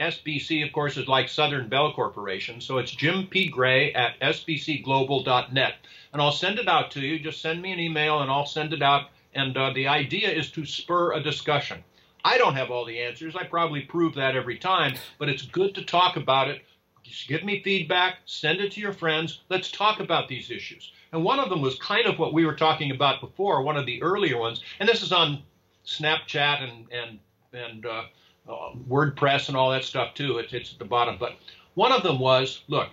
[0.00, 2.60] SBC, of course, is like Southern Bell Corporation.
[2.60, 3.48] So it's Jim P.
[3.48, 5.74] Gray at sbcglobal.net.
[6.12, 7.18] And I'll send it out to you.
[7.18, 9.08] Just send me an email and I'll send it out.
[9.34, 11.82] And uh, the idea is to spur a discussion.
[12.24, 13.36] I don't have all the answers.
[13.36, 16.62] I probably prove that every time, but it's good to talk about it.
[17.04, 19.42] Just give me feedback, send it to your friends.
[19.48, 20.92] Let's talk about these issues.
[21.12, 23.86] And one of them was kind of what we were talking about before, one of
[23.86, 24.60] the earlier ones.
[24.80, 25.42] And this is on
[25.86, 27.18] Snapchat and, and,
[27.52, 28.02] and, uh,
[28.48, 30.38] uh, WordPress and all that stuff too.
[30.38, 31.16] It's, it's at the bottom.
[31.18, 31.36] But
[31.74, 32.90] one of them was look,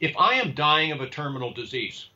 [0.00, 2.06] if I am dying of a terminal disease,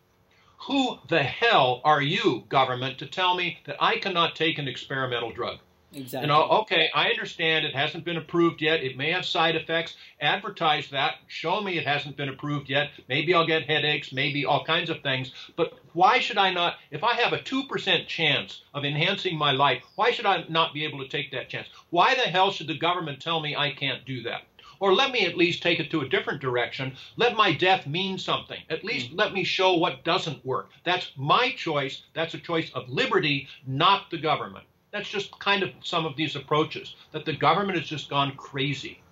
[0.59, 5.31] who the hell are you, government, to tell me that I cannot take an experimental
[5.31, 5.59] drug?
[5.95, 6.21] Exactly.
[6.23, 8.83] You know, okay, I understand it hasn't been approved yet.
[8.83, 9.97] It may have side effects.
[10.21, 11.17] Advertise that.
[11.29, 12.91] Show me it hasn't been approved yet.
[13.09, 15.33] Maybe I'll get headaches, maybe all kinds of things.
[15.57, 19.83] But why should I not, if I have a 2% chance of enhancing my life,
[19.95, 21.69] why should I not be able to take that chance?
[21.91, 24.43] Why the hell should the government tell me I can't do that?
[24.81, 26.97] Or let me at least take it to a different direction.
[27.17, 28.61] Let my death mean something.
[28.69, 29.19] At least mm.
[29.19, 30.71] let me show what doesn't work.
[30.85, 32.03] That's my choice.
[32.13, 34.67] That's a choice of liberty, not the government.
[34.95, 39.03] That's just kind of some of these approaches that the government has just gone crazy.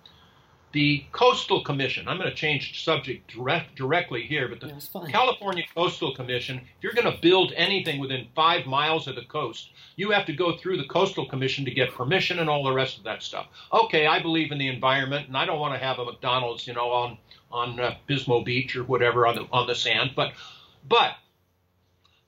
[0.71, 6.15] The Coastal Commission, I'm going to change subject direct, directly here, but the California Coastal
[6.15, 10.25] Commission, if you're going to build anything within five miles of the coast, you have
[10.27, 13.21] to go through the Coastal Commission to get permission and all the rest of that
[13.21, 13.47] stuff.
[13.73, 16.73] Okay, I believe in the environment, and I don't want to have a McDonald's, you
[16.73, 17.17] know, on
[17.51, 20.31] on uh, Pismo Beach or whatever on the on the sand, but
[20.87, 21.17] but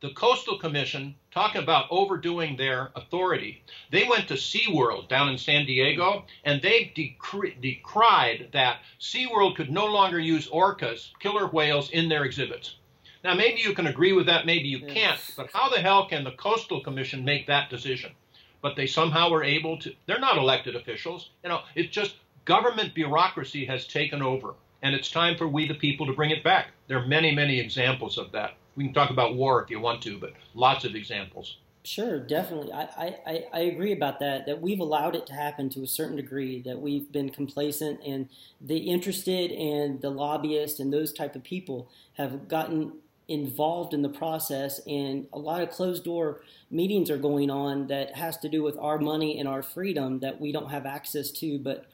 [0.01, 3.61] the Coastal Commission, talking about overdoing their authority,
[3.91, 9.69] they went to SeaWorld down in San Diego and they decri- decried that SeaWorld could
[9.69, 12.77] no longer use orcas, killer whales, in their exhibits.
[13.21, 16.23] Now, maybe you can agree with that, maybe you can't, but how the hell can
[16.23, 18.13] the Coastal Commission make that decision?
[18.61, 21.31] But they somehow were able to, they're not elected officials.
[21.43, 22.15] You know, it's just
[22.45, 26.45] government bureaucracy has taken over, and it's time for we the people to bring it
[26.45, 26.67] back.
[26.87, 28.55] There are many, many examples of that.
[28.75, 31.57] We can talk about war if you want to, but lots of examples.
[31.85, 32.73] Sure, definitely.
[32.73, 36.15] I, I, I agree about that, that we've allowed it to happen to a certain
[36.15, 38.27] degree, that we've been complacent and
[38.59, 42.93] the interested and the lobbyists and those type of people have gotten
[43.27, 48.15] involved in the process and a lot of closed door meetings are going on that
[48.15, 51.57] has to do with our money and our freedom that we don't have access to
[51.57, 51.85] but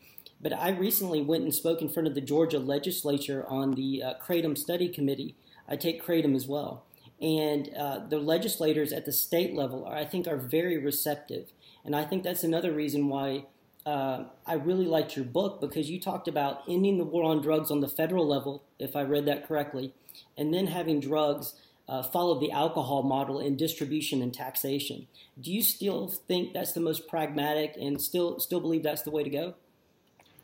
[0.42, 4.14] but I recently went and spoke in front of the Georgia legislature on the uh,
[4.16, 5.36] Kratom study committee
[5.72, 6.84] I take Kratom as well.
[7.22, 11.54] And uh, the legislators at the state level, are, I think, are very receptive.
[11.86, 13.46] And I think that's another reason why
[13.86, 17.72] uh, I really liked your book because you talked about ending the war on drugs
[17.72, 19.94] on the federal level, if I read that correctly,
[20.38, 21.56] and then having drugs
[21.88, 25.08] uh, follow the alcohol model in distribution and taxation.
[25.40, 29.24] Do you still think that's the most pragmatic and still still believe that's the way
[29.24, 29.56] to go?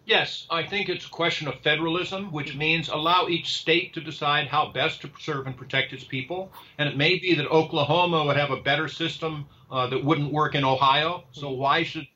[0.08, 4.48] Yes, I think it's a question of federalism, which means allow each state to decide
[4.48, 6.50] how best to preserve and protect its people.
[6.78, 10.56] And it may be that Oklahoma would have a better system uh, that wouldn't work
[10.56, 11.26] in Ohio.
[11.34, 12.08] So why should.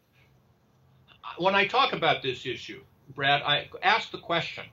[1.37, 2.81] When I talk about this issue,
[3.13, 4.63] Brad, I ask the question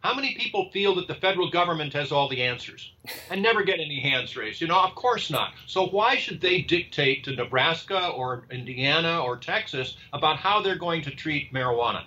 [0.00, 2.92] how many people feel that the federal government has all the answers
[3.30, 4.60] and never get any hands raised?
[4.60, 5.54] You know, of course not.
[5.66, 11.00] So why should they dictate to Nebraska or Indiana or Texas about how they're going
[11.04, 12.04] to treat marijuana?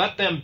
[0.00, 0.42] Let them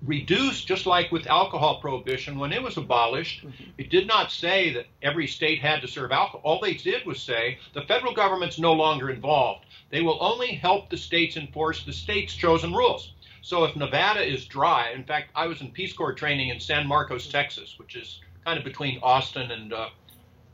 [0.00, 3.64] reduce, just like with alcohol prohibition, when it was abolished, mm-hmm.
[3.76, 6.40] it did not say that every state had to serve alcohol.
[6.44, 9.66] All they did was say the federal government's no longer involved.
[9.90, 13.12] They will only help the states enforce the state's chosen rules.
[13.40, 16.86] So if Nevada is dry, in fact, I was in Peace Corps training in San
[16.86, 19.88] Marcos, Texas, which is kind of between Austin and uh,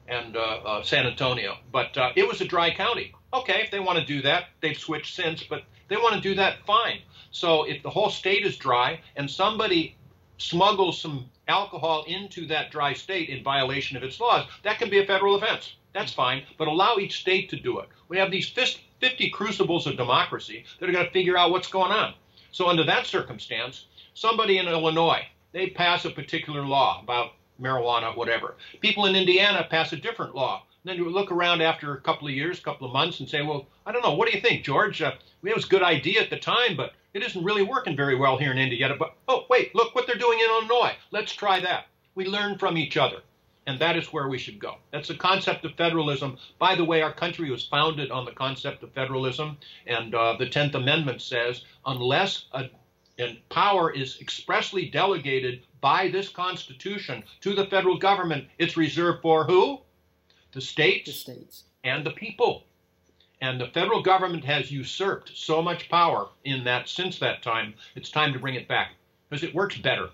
[0.09, 3.13] and uh, uh, San Antonio, but uh, it was a dry county.
[3.31, 6.35] Okay, if they want to do that, they've switched since, but they want to do
[6.37, 7.01] that, fine.
[7.39, 9.97] So if the whole state is dry and somebody
[10.39, 14.99] smuggles some alcohol into that dry state in violation of its laws, that can be
[14.99, 15.75] a federal offense.
[15.93, 17.89] That's fine, but allow each state to do it.
[18.09, 21.93] We have these 50 crucibles of democracy that are going to figure out what's going
[21.93, 22.15] on.
[22.51, 28.57] So under that circumstance, somebody in Illinois, they pass a particular law about marijuana, whatever.
[28.81, 32.35] People in Indiana pass a different law then you look around after a couple of
[32.35, 34.15] years, a couple of months, and say, well, I don't know.
[34.15, 35.03] What do you think, George?
[35.03, 35.13] Uh,
[35.45, 38.37] it was a good idea at the time, but it isn't really working very well
[38.39, 38.97] here in Indiana.
[38.99, 40.95] But, oh, wait, look what they're doing in Illinois.
[41.11, 41.87] Let's try that.
[42.15, 43.23] We learn from each other.
[43.67, 44.77] And that is where we should go.
[44.93, 46.39] That's the concept of federalism.
[46.59, 49.59] By the way, our country was founded on the concept of federalism.
[49.87, 52.71] And uh, the 10th Amendment says unless a,
[53.19, 59.45] and power is expressly delegated by this Constitution to the federal government, it's reserved for
[59.45, 59.81] who?
[60.53, 62.65] the states, the states, and the people.
[63.41, 67.75] And the federal government has usurped so much power in that since that time.
[67.95, 68.93] It's time to bring it back
[69.29, 70.11] because it works better.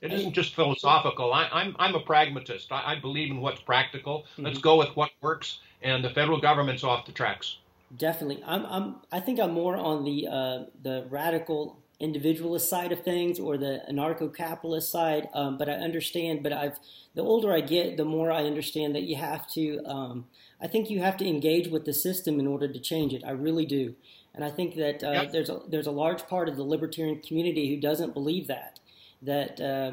[0.00, 1.32] It isn't just philosophical.
[1.32, 2.70] I, am I'm, I'm a pragmatist.
[2.70, 4.26] I, I, believe in what's practical.
[4.32, 4.44] Mm-hmm.
[4.44, 7.56] Let's go with what works, and the federal government's off the tracks.
[7.96, 8.66] Definitely, I'm.
[8.66, 13.56] I'm I think I'm more on the uh, the radical individualist side of things or
[13.56, 15.28] the anarcho-capitalist side.
[15.32, 16.42] Um, but I understand.
[16.42, 16.78] But I've
[17.14, 19.80] the older I get, the more I understand that you have to.
[19.86, 20.26] Um,
[20.60, 23.22] I think you have to engage with the system in order to change it.
[23.24, 23.94] I really do,
[24.34, 25.32] and I think that uh, yep.
[25.32, 28.80] there's a there's a large part of the libertarian community who doesn't believe that.
[29.22, 29.92] That uh,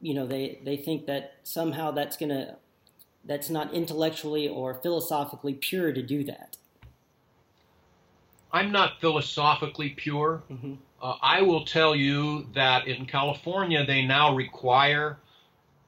[0.00, 2.56] you know they they think that somehow that's gonna
[3.24, 6.56] that's not intellectually or philosophically pure to do that.
[8.52, 10.42] I'm not philosophically pure.
[10.50, 10.74] Mm-hmm.
[11.00, 15.18] Uh, I will tell you that in California, they now require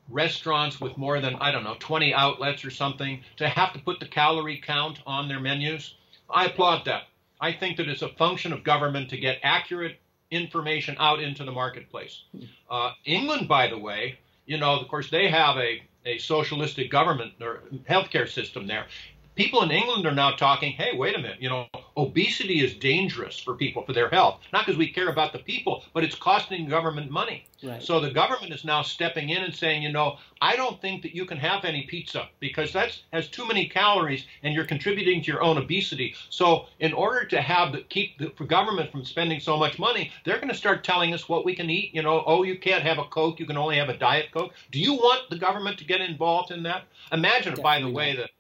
[0.09, 4.01] restaurants with more than, I don't know, 20 outlets or something to have to put
[4.01, 5.95] the calorie count on their menus.
[6.31, 7.05] I applaud that.
[7.41, 9.99] I think that it's a function of government to get accurate
[10.31, 12.23] information out into the marketplace.
[12.71, 17.35] Uh, England, by the way, you know, of course, they have a, a socialistic government
[17.41, 18.87] or healthcare system there.
[19.35, 21.67] People in England are now talking, hey, wait a minute, you know,
[21.97, 25.85] obesity is dangerous for people for their health, not because we care about the people,
[25.95, 27.47] but it's costing government money.
[27.63, 27.83] Right.
[27.83, 31.15] So the government is now stepping in and saying, you know, I don't think that
[31.15, 35.31] you can have any pizza because that has too many calories and you're contributing to
[35.31, 36.15] your own obesity.
[36.29, 40.11] So in order to have the keep the for government from spending so much money,
[40.25, 41.95] they're going to start telling us what we can eat.
[41.95, 44.53] You know, oh, you can't have a Coke, you can only have a Diet Coke.
[44.73, 46.85] Do you want the government to get involved in that?
[47.13, 48.31] Imagine, Definitely by the way, that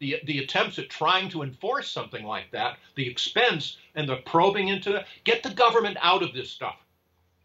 [0.00, 4.68] the, the, attempts at trying to enforce something like that, the expense and the probing
[4.68, 6.76] into it, get the government out of this stuff.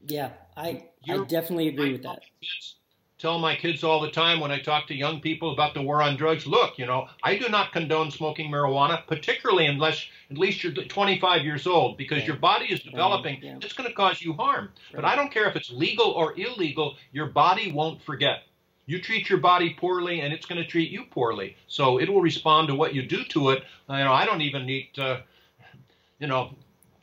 [0.06, 2.20] Yeah, I, I definitely agree with that.
[2.42, 2.76] Kids,
[3.18, 6.02] tell my kids all the time when I talk to young people about the war
[6.02, 10.62] on drugs, look, you know, I do not condone smoking marijuana, particularly unless at least
[10.62, 12.28] you're 25 years old, because right.
[12.28, 13.36] your body is um, developing.
[13.36, 13.44] Right.
[13.44, 13.58] Yeah.
[13.62, 14.66] It's going to cause you harm.
[14.66, 14.96] Right.
[14.96, 18.44] But I don't care if it's legal or illegal, your body won't forget.
[18.86, 21.56] You treat your body poorly, and it's going to treat you poorly.
[21.68, 23.64] So it will respond to what you do to it.
[23.90, 25.22] You know, I don't even eat, uh,
[26.20, 26.56] you know,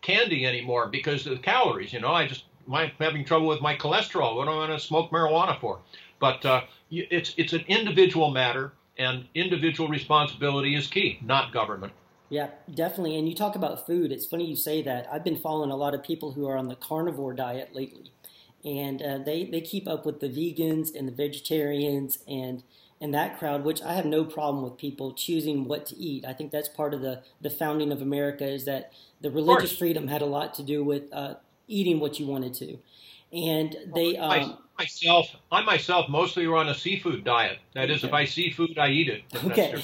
[0.02, 1.92] candy anymore because of the calories.
[1.92, 4.36] You know, I just I'm having trouble with my cholesterol.
[4.36, 5.78] What am I going to smoke marijuana for?
[6.18, 11.92] But uh, it's it's an individual matter, and individual responsibility is key, not government.
[12.28, 13.18] Yeah, definitely.
[13.18, 14.12] And you talk about food.
[14.12, 15.08] It's funny you say that.
[15.12, 18.12] I've been following a lot of people who are on the carnivore diet lately
[18.64, 22.62] and uh, they they keep up with the vegans and the vegetarians and
[23.00, 26.24] and that crowd, which I have no problem with people choosing what to eat.
[26.26, 30.08] I think that's part of the the founding of America is that the religious freedom
[30.08, 31.34] had a lot to do with uh,
[31.66, 32.78] eating what you wanted to,
[33.32, 34.16] and they.
[34.16, 37.58] Um, I, myself, I myself mostly run a seafood diet.
[37.74, 37.94] That okay.
[37.94, 39.22] is, if I see food, I eat it.
[39.44, 39.74] Okay,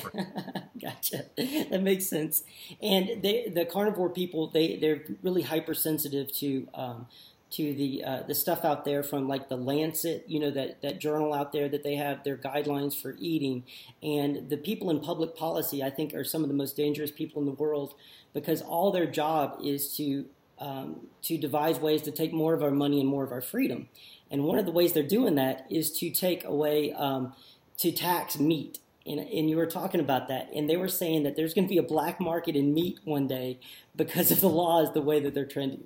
[0.80, 1.24] gotcha.
[1.36, 2.44] That makes sense.
[2.82, 6.68] And they, the carnivore people, they they're really hypersensitive to.
[6.74, 7.06] Um,
[7.50, 10.98] to the uh, the stuff out there from like the Lancet, you know that that
[10.98, 13.64] journal out there that they have their guidelines for eating,
[14.02, 17.40] and the people in public policy I think are some of the most dangerous people
[17.40, 17.94] in the world
[18.34, 20.26] because all their job is to
[20.58, 23.88] um, to devise ways to take more of our money and more of our freedom,
[24.30, 27.32] and one of the ways they're doing that is to take away um,
[27.78, 28.80] to tax meat.
[29.08, 31.72] And, and you were talking about that, and they were saying that there's going to
[31.72, 33.60] be a black market in meat one day
[33.94, 35.84] because of the laws the way that they're trending.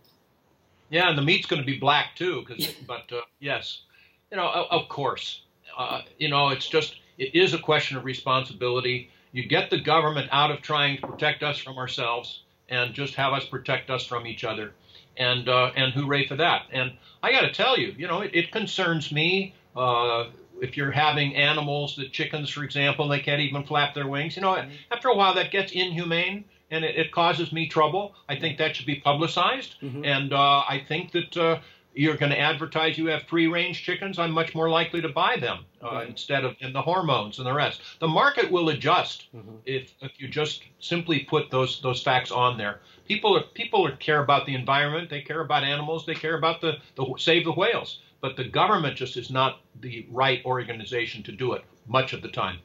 [0.90, 2.44] Yeah, and the meat's going to be black too.
[2.46, 3.82] Cause, but uh, yes,
[4.30, 5.42] you know, of, course,
[5.78, 9.10] uh, you know, it's just it is a question of responsibility.
[9.32, 13.32] You get the government out of trying to protect us from ourselves and just have
[13.32, 14.72] us protect us from each other,
[15.16, 16.62] and uh, and hooray for that.
[16.72, 19.54] And I got to tell you, you know, it, it concerns me.
[19.76, 20.26] Uh,
[20.60, 24.36] if you're having animals, the chickens, for example, they can't even flap their wings.
[24.36, 24.70] You know, mm-hmm.
[24.90, 28.14] after a while, that gets inhumane and it, it, causes me trouble.
[28.28, 30.04] I think that should be publicized, mm-hmm.
[30.04, 31.60] and uh, I think that uh,
[31.94, 34.18] you're going to advertise you have free range chickens.
[34.18, 36.08] I'm much more likely to buy them uh, right.
[36.08, 37.80] instead of in the hormones and the rest.
[37.98, 39.56] The market will adjust mm-hmm.
[39.66, 42.80] if if you just simply put those those facts on there.
[43.06, 45.10] People are people are, care about the environment.
[45.10, 46.06] They care about animals.
[46.06, 48.00] They care about the, the save the whales.
[48.20, 52.28] But the government just is not the right organization to do it much of the
[52.28, 52.58] time.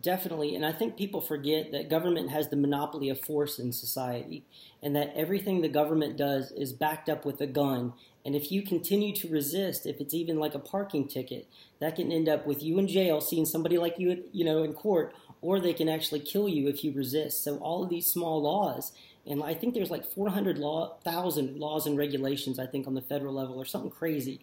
[0.00, 0.54] Definitely.
[0.54, 4.44] And I think people forget that government has the monopoly of force in society
[4.82, 7.94] and that everything the government does is backed up with a gun.
[8.24, 11.48] And if you continue to resist, if it's even like a parking ticket,
[11.80, 14.72] that can end up with you in jail, seeing somebody like you, you know, in
[14.72, 17.42] court, or they can actually kill you if you resist.
[17.42, 18.92] So all of these small laws,
[19.26, 23.34] and I think there's like 400,000 law, laws and regulations, I think, on the federal
[23.34, 24.40] level or something crazy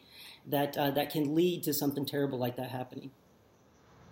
[0.47, 3.12] that uh, that can lead to something terrible like that happening.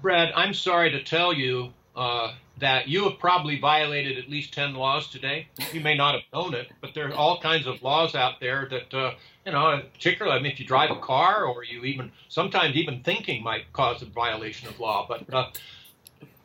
[0.03, 4.73] Brad, I'm sorry to tell you uh, that you have probably violated at least 10
[4.73, 5.47] laws today.
[5.71, 8.67] You may not have known it, but there are all kinds of laws out there
[8.69, 9.13] that, uh,
[9.45, 13.01] you know, particularly, I mean, if you drive a car or you even, sometimes even
[13.03, 15.05] thinking might cause a violation of law.
[15.07, 15.51] But uh,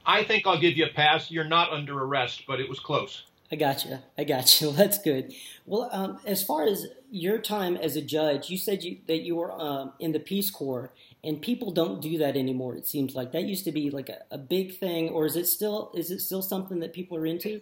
[0.07, 1.29] I think I'll give you a pass.
[1.29, 3.25] You're not under arrest, but it was close.
[3.51, 3.99] I got you.
[4.17, 4.71] I got you.
[4.77, 5.35] That's good.
[5.67, 9.35] Well, um, as far as your time as a judge, you said you, that you
[9.35, 10.93] were um, in the Peace Corps
[11.25, 12.77] and people don't do that anymore.
[12.77, 15.47] It seems like that used to be like a, a big thing, or is it
[15.47, 17.61] still is it still something that people are into?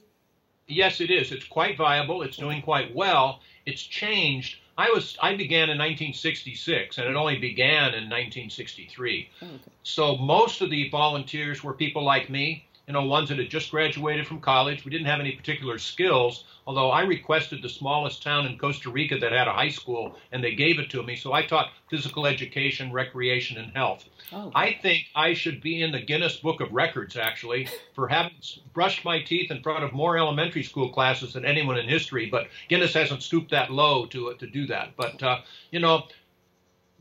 [0.69, 1.33] Yes, it is.
[1.33, 2.23] It's quite viable.
[2.23, 3.41] It's doing quite well.
[3.67, 4.59] It's changed.
[4.79, 9.29] I was I began in 1966, and it only began in 1963.
[9.41, 9.57] Oh, okay.
[9.85, 13.71] So most of the volunteers were people like me, you know, ones that had just
[13.71, 14.85] graduated from college.
[14.85, 19.19] We didn't have any particular skills, although I requested the smallest town in Costa Rica
[19.19, 21.17] that had a high school, and they gave it to me.
[21.17, 24.05] So I taught physical education, recreation, and health.
[24.33, 24.53] Oh.
[24.55, 28.35] I think I should be in the Guinness Book of Records, actually, for having
[28.73, 32.27] brushed my teeth in front of more elementary school classes than anyone in history.
[32.27, 34.97] But Guinness hasn't stooped that low to to do that.
[34.97, 36.05] But uh, you know,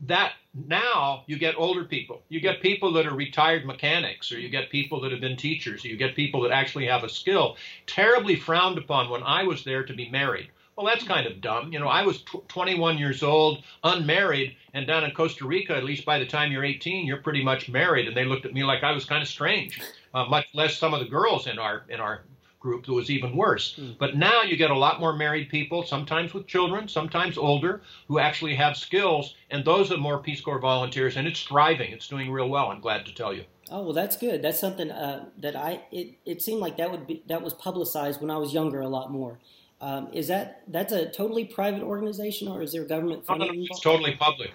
[0.06, 0.32] that
[0.66, 2.22] now you get older people.
[2.28, 5.84] You get people that are retired mechanics, or you get people that have been teachers,
[5.84, 7.56] or you get people that actually have a skill.
[7.86, 10.50] Terribly frowned upon when I was there to be married.
[10.76, 11.72] Well, that's kind of dumb.
[11.72, 16.04] You know, I was 21 years old, unmarried, and down in Costa Rica, at least
[16.04, 18.08] by the time you're 18, you're pretty much married.
[18.08, 19.80] And they looked at me like I was kind of strange.
[20.12, 22.22] Uh, much less some of the girls in our in our
[22.66, 23.76] group that was even worse.
[23.78, 23.96] Mm.
[23.98, 28.18] But now you get a lot more married people, sometimes with children, sometimes older, who
[28.18, 31.92] actually have skills, and those are more Peace Corps volunteers, and it's thriving.
[31.92, 32.66] It's doing real well.
[32.72, 33.44] I'm glad to tell you.
[33.70, 34.42] Oh well, that's good.
[34.42, 38.20] That's something uh, that I it, it seemed like that would be that was publicized
[38.20, 39.38] when I was younger a lot more.
[39.80, 43.48] Um, is that that's a totally private organization, or is there government funding?
[43.48, 44.52] No, no, it's totally public.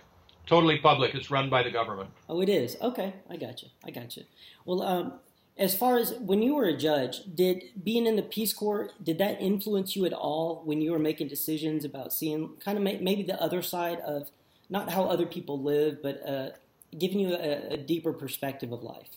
[0.47, 1.13] Totally public.
[1.13, 2.09] It's run by the government.
[2.27, 2.77] Oh, it is.
[2.81, 3.69] Okay, I got you.
[3.85, 4.23] I got you.
[4.65, 5.13] Well, um,
[5.57, 9.17] as far as when you were a judge, did being in the Peace Corps did
[9.19, 13.23] that influence you at all when you were making decisions about seeing kind of maybe
[13.23, 14.29] the other side of
[14.69, 16.49] not how other people live, but uh,
[16.97, 19.09] giving you a, a deeper perspective of life?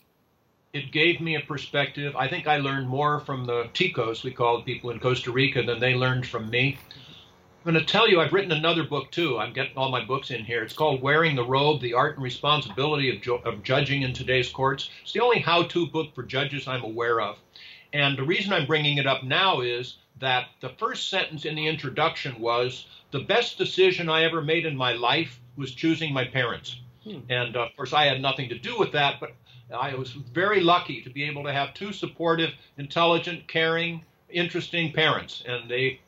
[0.74, 2.16] it gave me a perspective.
[2.16, 5.62] I think I learned more from the Ticos, we call it people in Costa Rica,
[5.62, 6.78] than they learned from me.
[7.67, 9.39] I'm going to tell you, I've written another book too.
[9.39, 10.62] I'm getting all my books in here.
[10.62, 14.51] It's called Wearing the Robe The Art and Responsibility of, ju- of Judging in Today's
[14.51, 14.91] Courts.
[15.03, 17.39] It's the only how to book for judges I'm aware of.
[17.95, 21.67] And the reason I'm bringing it up now is that the first sentence in the
[21.67, 26.81] introduction was the best decision I ever made in my life was choosing my parents.
[27.05, 27.21] Hmm.
[27.31, 29.33] And uh, of course, I had nothing to do with that, but
[29.75, 35.43] I was very lucky to be able to have two supportive, intelligent, caring, interesting parents,
[35.47, 36.01] and they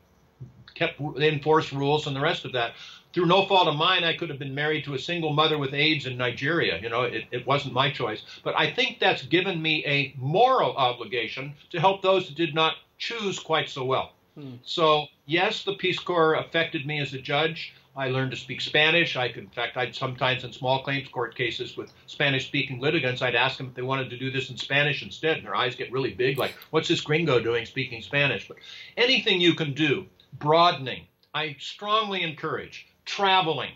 [0.77, 2.75] kept they enforced rules and the rest of that.
[3.13, 5.73] Through no fault of mine, I could have been married to a single mother with
[5.73, 6.79] AIDS in Nigeria.
[6.83, 8.23] You know, it, it wasn't my choice.
[8.45, 12.75] But I think that's given me a moral obligation to help those that did not
[12.99, 14.13] choose quite so well.
[14.39, 14.57] Hmm.
[14.65, 17.73] So, yes, the Peace Corps affected me as a judge.
[17.97, 19.17] I learned to speak Spanish.
[19.17, 23.35] I could, in fact, I'd sometimes in small claims court cases with Spanish-speaking litigants, I'd
[23.35, 25.91] ask them if they wanted to do this in Spanish instead, and their eyes get
[25.91, 28.59] really big, like, "What's this gringo doing speaking Spanish?" But
[28.99, 33.73] anything you can do, broadening, I strongly encourage traveling,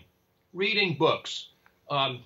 [0.53, 1.49] reading books,
[1.89, 2.23] um,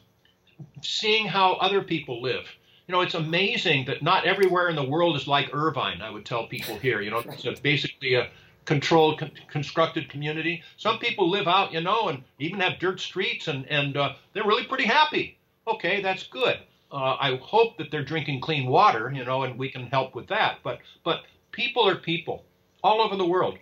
[0.81, 2.45] seeing how other people live.
[2.87, 6.01] You know, it's amazing that not everywhere in the world is like Irvine.
[6.01, 7.01] I would tell people here.
[7.01, 8.29] You know, it's basically a
[8.65, 10.63] controlled, con- constructed community.
[10.77, 14.45] Some people live out, you know, and even have dirt streets, and and uh, they're
[14.45, 15.37] really pretty happy.
[15.67, 16.57] Okay, that's good.
[16.91, 20.27] Uh, I hope that they're drinking clean water, you know, and we can help with
[20.27, 20.59] that.
[20.63, 21.21] But but
[21.51, 22.45] people are people
[22.83, 23.57] all over the world.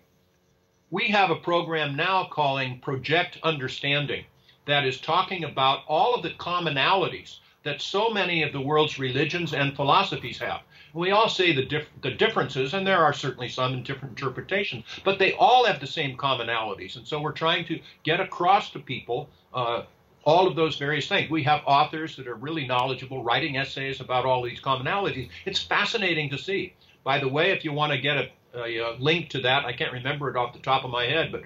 [0.93, 4.25] We have a program now calling Project Understanding
[4.67, 9.55] that is talking about all of the commonalities that so many of the world's religions
[9.55, 10.61] and philosophies have.
[10.93, 14.85] We all say the, dif- the differences, and there are certainly some in different interpretations,
[15.03, 16.95] but they all have the same commonalities.
[16.95, 19.85] And so we're trying to get across to people uh,
[20.25, 21.27] all of those various things.
[21.27, 25.29] We have authors that are really knowledgeable writing essays about all these commonalities.
[25.47, 26.75] It's fascinating to see.
[27.03, 29.73] By the way, if you want to get a, a, a link to that, I
[29.73, 31.41] can't remember it off the top of my head, but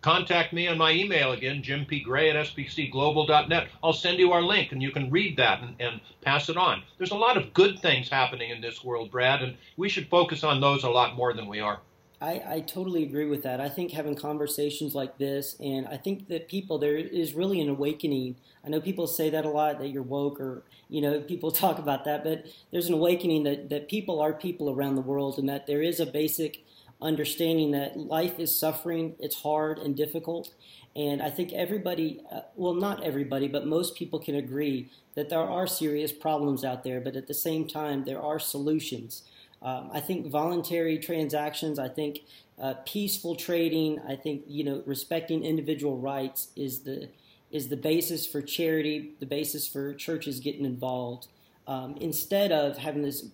[0.00, 3.68] contact me on my email again, jim jimpgray at sbcglobal.net.
[3.82, 6.82] I'll send you our link and you can read that and, and, pass it on.
[6.98, 10.42] There's a lot of good things happening in this world, Brad, and we should focus
[10.42, 11.80] on those a lot more than we are.
[12.26, 13.60] I, I totally agree with that.
[13.60, 17.68] I think having conversations like this, and I think that people, there is really an
[17.68, 18.34] awakening.
[18.64, 21.78] I know people say that a lot, that you're woke, or, you know, people talk
[21.78, 25.48] about that, but there's an awakening that, that people are people around the world and
[25.48, 26.64] that there is a basic
[27.00, 30.52] understanding that life is suffering, it's hard and difficult.
[30.96, 35.38] And I think everybody, uh, well, not everybody, but most people can agree that there
[35.38, 39.22] are serious problems out there, but at the same time, there are solutions.
[39.62, 42.20] Um, I think voluntary transactions, I think
[42.60, 47.08] uh, peaceful trading, I think, you know, respecting individual rights is the,
[47.50, 51.28] is the basis for charity, the basis for churches getting involved,
[51.66, 53.26] um, instead of having this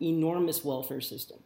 [0.00, 1.38] enormous welfare system.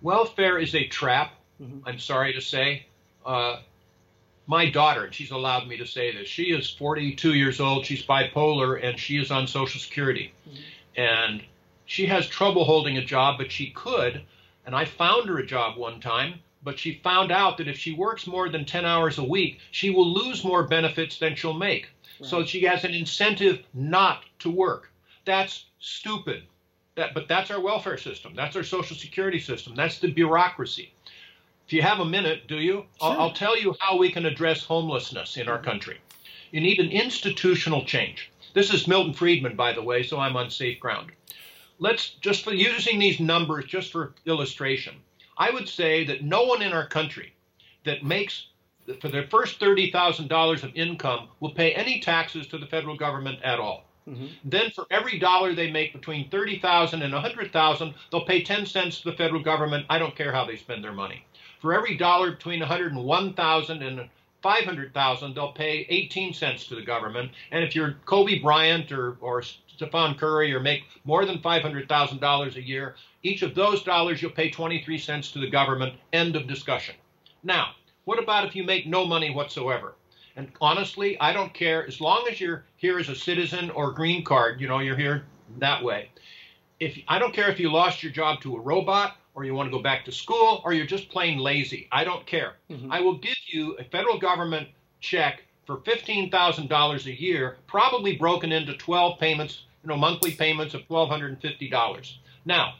[0.00, 1.86] Welfare is a trap, mm-hmm.
[1.86, 2.86] I'm sorry to say.
[3.24, 3.60] Uh,
[4.46, 8.04] my daughter, and she's allowed me to say this, she is 42 years old, she's
[8.04, 10.32] bipolar, and she is on Social Security.
[10.48, 11.00] Mm-hmm.
[11.00, 11.42] And
[11.92, 14.22] she has trouble holding a job, but she could.
[14.64, 17.92] And I found her a job one time, but she found out that if she
[17.92, 21.90] works more than 10 hours a week, she will lose more benefits than she'll make.
[22.18, 22.30] Right.
[22.30, 24.90] So she has an incentive not to work.
[25.26, 26.44] That's stupid.
[26.94, 28.32] That, but that's our welfare system.
[28.34, 29.74] That's our social security system.
[29.74, 30.94] That's the bureaucracy.
[31.66, 32.72] If you have a minute, do you?
[32.72, 32.86] Sure.
[33.02, 35.66] I'll, I'll, tell you how we can address homelessness in our mm-hmm.
[35.66, 36.00] country.
[36.52, 38.30] You need an institutional change.
[38.54, 41.12] This is Milton Friedman, by the way, so I'm on safe ground.
[41.82, 44.94] Let's just for using these numbers just for illustration.
[45.36, 47.34] I would say that no one in our country
[47.84, 48.46] that makes
[49.00, 53.58] for their first $30,000 of income will pay any taxes to the federal government at
[53.58, 53.82] all.
[54.08, 54.26] Mm-hmm.
[54.44, 59.10] Then for every dollar they make between $30,000 and $100,000, they'll pay 10 cents to
[59.10, 59.84] the federal government.
[59.90, 61.24] I don't care how they spend their money.
[61.60, 64.08] For every dollar between 101,000 and
[64.44, 67.32] $500,000, they'll pay 18 cents to the government.
[67.50, 69.42] And if you're Kobe Bryant or, or
[69.86, 74.50] Stephen Curry or make more than $500,000 a year, each of those dollars you'll pay
[74.50, 75.94] 23 cents to the government.
[76.12, 76.94] End of discussion.
[77.42, 77.74] Now,
[78.04, 79.94] what about if you make no money whatsoever?
[80.36, 84.24] And honestly, I don't care as long as you're here as a citizen or green
[84.24, 85.24] card, you know, you're here
[85.58, 86.10] that way.
[86.80, 89.70] If I don't care if you lost your job to a robot or you want
[89.70, 91.88] to go back to school or you're just plain lazy.
[91.92, 92.54] I don't care.
[92.70, 92.92] Mm-hmm.
[92.92, 94.68] I will give you a federal government
[95.00, 100.82] check for $15,000 a year, probably broken into 12 payments, you know, monthly payments of
[100.88, 102.16] $1,250.
[102.44, 102.74] Now,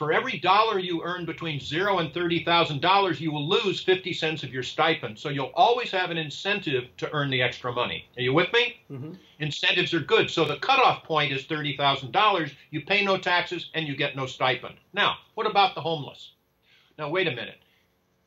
[0.00, 4.50] for every dollar you earn between zero and $30,000, you will lose 50 cents of
[4.50, 5.18] your stipend.
[5.18, 8.06] So you'll always have an incentive to earn the extra money.
[8.16, 8.80] Are you with me?
[8.90, 9.12] Mm-hmm.
[9.40, 10.30] Incentives are good.
[10.30, 12.52] So the cutoff point is $30,000.
[12.70, 14.76] You pay no taxes and you get no stipend.
[14.94, 16.30] Now, what about the homeless?
[16.98, 17.58] Now, wait a minute.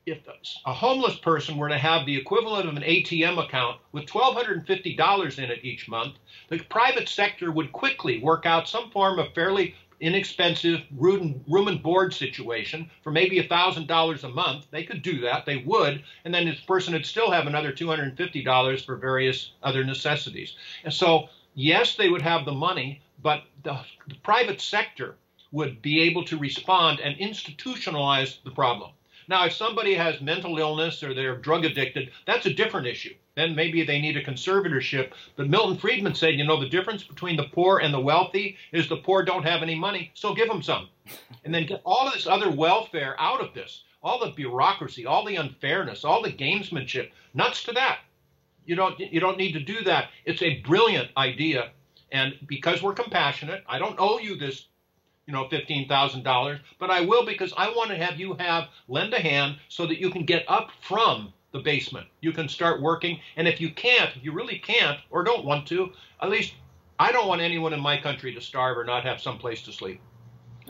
[0.06, 0.20] If
[0.66, 5.50] a homeless person were to have the equivalent of an ATM account with $1,250 in
[5.50, 6.16] it each month,
[6.50, 12.14] the private sector would quickly work out some form of fairly inexpensive room and board
[12.14, 14.68] situation for maybe $1,000 a month.
[14.72, 15.46] They could do that.
[15.46, 16.04] They would.
[16.26, 20.58] And then this person would still have another $250 for various other necessities.
[20.84, 23.80] And so, yes, they would have the money, but the,
[24.10, 25.16] the private sector
[25.54, 28.92] would be able to respond and institutionalize the problem.
[29.28, 33.14] Now, if somebody has mental illness or they're drug addicted, that's a different issue.
[33.36, 35.12] Then maybe they need a conservatorship.
[35.36, 38.88] But Milton Friedman said, you know, the difference between the poor and the wealthy is
[38.88, 40.90] the poor don't have any money, so give them some.
[41.44, 45.26] And then get all of this other welfare out of this, all the bureaucracy, all
[45.26, 47.10] the unfairness, all the gamesmanship.
[47.34, 48.00] Nuts to that.
[48.66, 50.10] You don't, you don't need to do that.
[50.26, 51.72] It's a brilliant idea.
[52.12, 54.68] And because we're compassionate, I don't owe you this
[55.26, 59.20] you know, $15,000, but I will because I want to have you have lend a
[59.20, 62.08] hand so that you can get up from the basement.
[62.22, 63.20] You can start working.
[63.38, 66.54] And if you can't, if you really can't or don't want to, at least
[67.00, 69.72] I don't want anyone in my country to starve or not have some place to
[69.72, 70.02] sleep.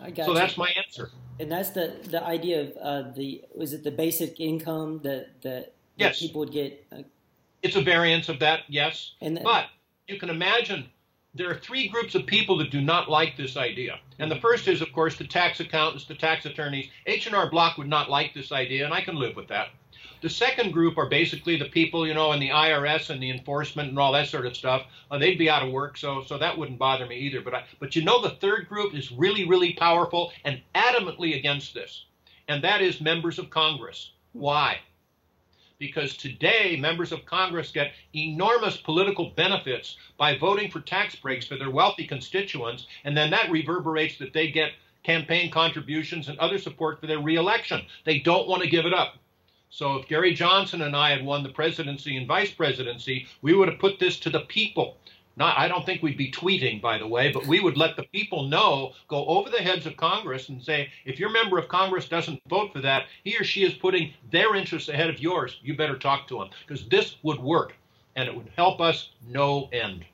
[0.02, 0.38] I got so you.
[0.38, 1.10] that's my answer.
[1.40, 5.74] And that's the, the idea of uh, the, was it the basic income that, that,
[5.96, 6.20] yes.
[6.20, 6.86] people would get?
[6.92, 7.04] Uh,
[7.64, 9.14] it's a variance of that, yes.
[9.22, 9.66] And the, but
[10.08, 10.86] you can imagine
[11.36, 14.00] there are three groups of people that do not like this idea.
[14.20, 16.90] And the first is, of course, the tax accountants, the tax attorneys.
[17.08, 19.70] H&R Block would not like this idea, and I can live with that.
[20.22, 23.90] The second group are basically the people, you know, in the IRS and the enforcement
[23.90, 24.84] and all that sort of stuff.
[25.10, 27.42] Uh, they'd be out of work, so so that wouldn't bother me either.
[27.42, 31.74] But I, but you know, the third group is really, really powerful and adamantly against
[31.74, 32.06] this,
[32.48, 34.12] and that is members of Congress.
[34.32, 34.80] Why?
[35.80, 41.58] Because today members of Congress get enormous political benefits by voting for tax breaks for
[41.58, 44.72] their wealthy constituents, and then that reverberates that they get
[45.04, 47.82] campaign contributions and other support for their reelection.
[48.06, 49.18] They don't want to give it up.
[49.70, 53.68] So if Gary Johnson and I had won the presidency and vice presidency, we would
[53.68, 54.98] have put this to the people.
[55.36, 58.04] Not, I don't think we'd be tweeting, by the way, but we would let the
[58.04, 62.08] people know, go over the heads of Congress and say, if your member of Congress
[62.08, 65.60] doesn't vote for that, he or she is putting their interests ahead of yours.
[65.64, 67.74] You better talk to them because this would work
[68.16, 70.06] and it would help us no end.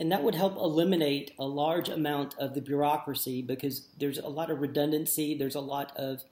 [0.00, 4.50] And that would help eliminate a large amount of the bureaucracy because there's a lot
[4.50, 6.24] of redundancy, there's a lot of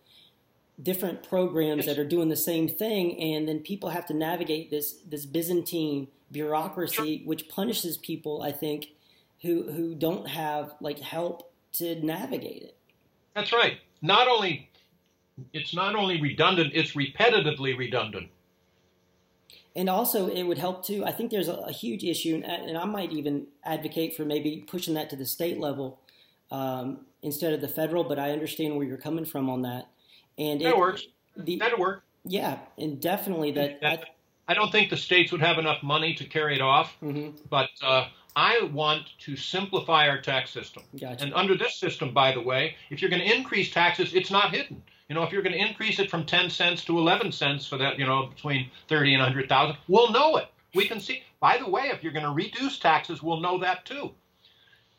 [0.83, 4.95] different programs that are doing the same thing, and then people have to navigate this
[5.09, 7.27] this Byzantine bureaucracy, sure.
[7.27, 8.43] which punishes people.
[8.43, 8.89] I think
[9.43, 12.77] who who don't have like help to navigate it.
[13.35, 13.79] That's right.
[14.01, 14.71] Not only
[15.53, 18.31] it's not only redundant; it's repetitively redundant.
[19.75, 21.05] And also, it would help too.
[21.05, 24.65] I think there's a, a huge issue, and, and, I might even advocate for maybe
[24.67, 25.99] pushing that to the state level
[26.51, 28.05] um, instead of the federal.
[28.05, 29.89] But I understand where you're coming from on that.
[30.37, 31.07] And that it, works.
[31.37, 32.05] The, That'll work.
[32.25, 33.81] Yeah, and definitely that.
[33.81, 34.05] that
[34.49, 37.37] I, don't think the states would have enough money to carry it off, mm-hmm.
[37.49, 40.83] but uh, I want to simplify our tax system.
[40.99, 41.25] Gotcha.
[41.25, 44.55] And under this system, by the way, if you're going to increase taxes, it's not
[44.55, 44.83] hidden.
[45.09, 47.77] You know, if you're going to increase it from 10 cents to 11 cents for
[47.79, 50.47] that, you know, between 30 and 100,000, we'll know it.
[50.75, 51.23] We can see.
[51.41, 54.13] By the way, if you're going to reduce taxes, we'll know that too.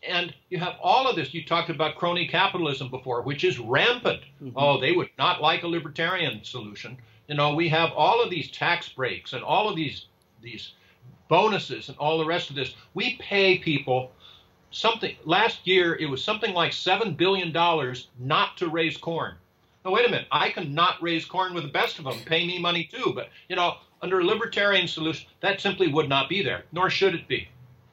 [0.07, 1.33] And you have all of this.
[1.33, 4.21] You talked about crony capitalism before, which is rampant.
[4.43, 4.51] Mm-hmm.
[4.55, 6.97] Oh, they would not like a libertarian solution.
[7.27, 10.05] You know, we have all of these tax breaks and all of these
[10.41, 10.73] these
[11.29, 12.75] bonuses and all the rest of this.
[12.93, 14.11] We pay people
[14.71, 15.15] something.
[15.23, 19.35] Last year, it was something like seven billion dollars not to raise corn.
[19.85, 20.27] Now, wait a minute.
[20.31, 22.17] I can not raise corn with the best of them.
[22.25, 23.13] Pay me money too.
[23.15, 27.15] But you know, under a libertarian solution, that simply would not be there, nor should
[27.15, 27.47] it be.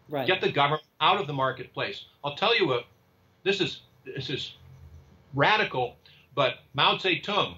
[0.08, 0.26] Right.
[0.26, 2.06] Get the government out of the marketplace.
[2.24, 2.84] I'll tell you what,
[3.44, 4.54] this is this is
[5.34, 5.96] radical,
[6.34, 7.56] but Mao Zedong,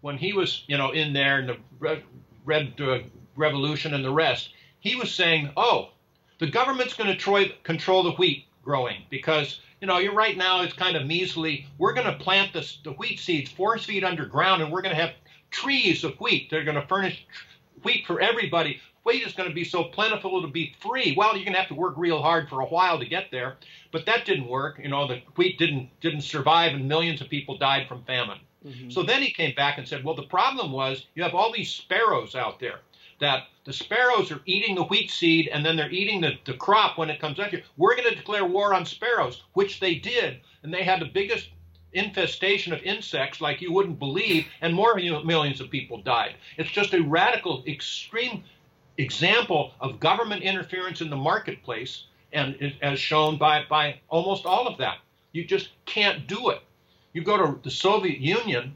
[0.00, 2.02] when he was you know in there in the Red,
[2.44, 2.98] Red uh,
[3.36, 5.90] Revolution and the rest, he was saying, oh,
[6.38, 10.72] the government's going to control the wheat growing because you know you're right now it's
[10.72, 11.66] kind of measly.
[11.78, 15.00] We're going to plant the, the wheat seeds four feet underground, and we're going to
[15.00, 15.14] have
[15.50, 16.50] trees of wheat.
[16.50, 17.26] They're going to furnish
[17.82, 18.80] wheat for everybody.
[19.04, 21.14] Wheat is going to be so plentiful it'll be free.
[21.16, 23.56] Well, you're going to have to work real hard for a while to get there,
[23.92, 24.78] but that didn't work.
[24.82, 28.38] You know, the wheat didn't didn't survive, and millions of people died from famine.
[28.66, 28.90] Mm-hmm.
[28.90, 31.70] So then he came back and said, well, the problem was you have all these
[31.70, 32.80] sparrows out there
[33.20, 36.98] that the sparrows are eating the wheat seed and then they're eating the, the crop
[36.98, 37.62] when it comes out here.
[37.76, 41.50] We're going to declare war on sparrows, which they did, and they had the biggest
[41.92, 46.34] infestation of insects like you wouldn't believe, and more millions of people died.
[46.56, 48.44] It's just a radical, extreme
[48.96, 54.78] example of government interference in the marketplace, and as shown by, by almost all of
[54.78, 54.98] that.
[55.32, 56.62] You just can't do it.
[57.12, 58.74] You go to the Soviet Union,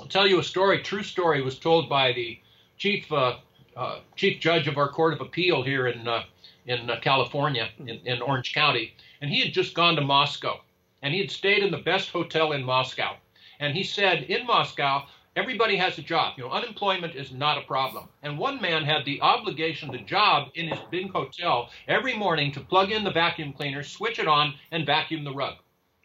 [0.00, 2.38] I'll tell you a story, true story was told by the
[2.78, 3.36] chief uh,
[3.76, 6.24] uh, chief judge of our court of appeal here in uh,
[6.66, 10.60] in uh, California, in, in Orange County, and he had just gone to Moscow
[11.04, 13.16] and he had stayed in the best hotel in Moscow.
[13.60, 15.04] And he said, in Moscow,
[15.36, 16.32] everybody has a job.
[16.38, 18.08] You know, unemployment is not a problem.
[18.22, 22.60] And one man had the obligation, the job in his big hotel every morning to
[22.60, 25.56] plug in the vacuum cleaner, switch it on, and vacuum the rug.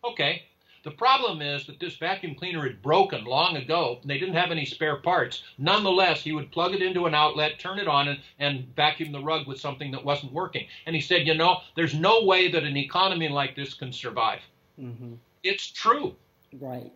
[0.03, 0.43] Okay.
[0.84, 4.51] The problem is that this vacuum cleaner had broken long ago, and they didn't have
[4.51, 5.43] any spare parts.
[5.57, 9.21] Nonetheless, he would plug it into an outlet, turn it on, and, and vacuum the
[9.21, 10.67] rug with something that wasn't working.
[10.86, 14.39] And he said, you know, there's no way that an economy like this can survive.
[14.80, 15.15] Mm-hmm.
[15.43, 16.15] It's true.
[16.59, 16.91] Right.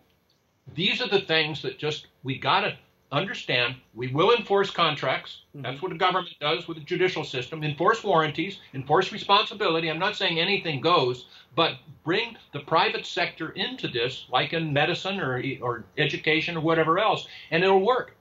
[0.74, 2.76] These are the things that just we got to
[3.14, 3.76] understand.
[3.94, 5.42] We will enforce contracts.
[5.48, 5.62] Mm-hmm.
[5.62, 7.62] That's what the government does with the judicial system.
[7.62, 9.88] Enforce warranties, enforce responsibility.
[9.88, 15.20] I'm not saying anything goes, but bring the private sector into this, like in medicine
[15.20, 18.16] or, or education or whatever else, and it'll work.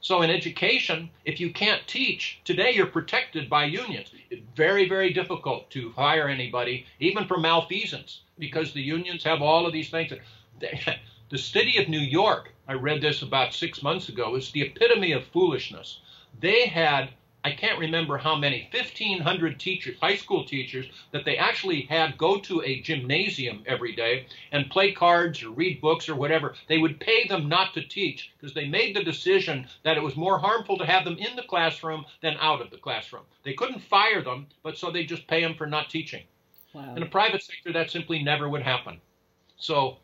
[0.00, 4.12] So in education, if you can't teach, today you're protected by unions.
[4.30, 9.66] It's very, very difficult to hire anybody, even for malfeasance because the unions have all
[9.66, 10.12] of these things.
[11.28, 15.12] The city of New York, I read this about six months ago, is the epitome
[15.12, 16.00] of foolishness.
[16.40, 17.10] They had,
[17.44, 22.40] I can't remember how many, 1,500 teachers, high school teachers, that they actually had go
[22.40, 26.56] to a gymnasium every day and play cards or read books or whatever.
[26.68, 30.16] They would pay them not to teach because they made the decision that it was
[30.16, 33.22] more harmful to have them in the classroom than out of the classroom.
[33.44, 36.24] They couldn't fire them, but so they just pay them for not teaching.
[36.72, 36.94] Wow.
[36.94, 39.00] In the private sector, that simply never would happen.
[39.56, 39.98] So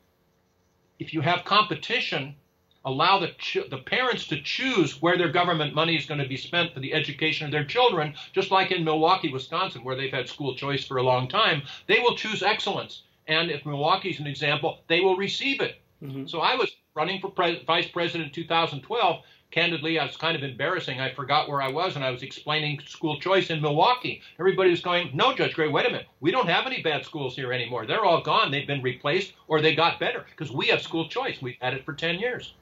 [1.00, 2.36] if you have competition,
[2.84, 6.36] allow the, ch- the parents to choose where their government money is going to be
[6.36, 10.28] spent for the education of their children, just like in Milwaukee, Wisconsin, where they've had
[10.28, 11.62] school choice for a long time.
[11.86, 13.02] They will choose excellence.
[13.28, 15.80] And if Milwaukee's an example, they will receive it.
[16.02, 16.26] Mm-hmm.
[16.26, 19.22] So I was running for pre- vice president in 2012
[19.52, 20.98] candidly, I was kind of embarrassing.
[20.98, 24.22] I forgot where I was, and I was explaining school choice in Milwaukee.
[24.40, 26.08] Everybody was going, "No, Judge Gray, wait a minute.
[26.20, 27.86] We don't have any bad schools here anymore.
[27.86, 28.50] They're all gone.
[28.50, 31.40] They've been replaced, or they got better because we have school choice.
[31.40, 32.54] We've had it for 10 years.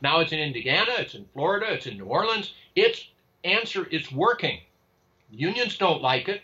[0.00, 2.52] Now it's in Indiana, it's in Florida, it's in New Orleans.
[2.74, 3.08] Its
[3.44, 4.60] answer is working.
[5.30, 6.42] Unions don't like it,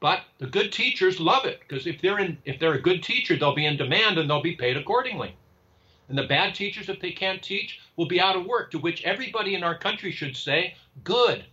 [0.00, 3.36] but the good teachers love it because if they're in, if they're a good teacher,
[3.36, 5.34] they'll be in demand and they'll be paid accordingly.
[6.08, 9.02] And the bad teachers, if they can't teach, will be out of work, to which
[9.04, 11.44] everybody in our country should say, good.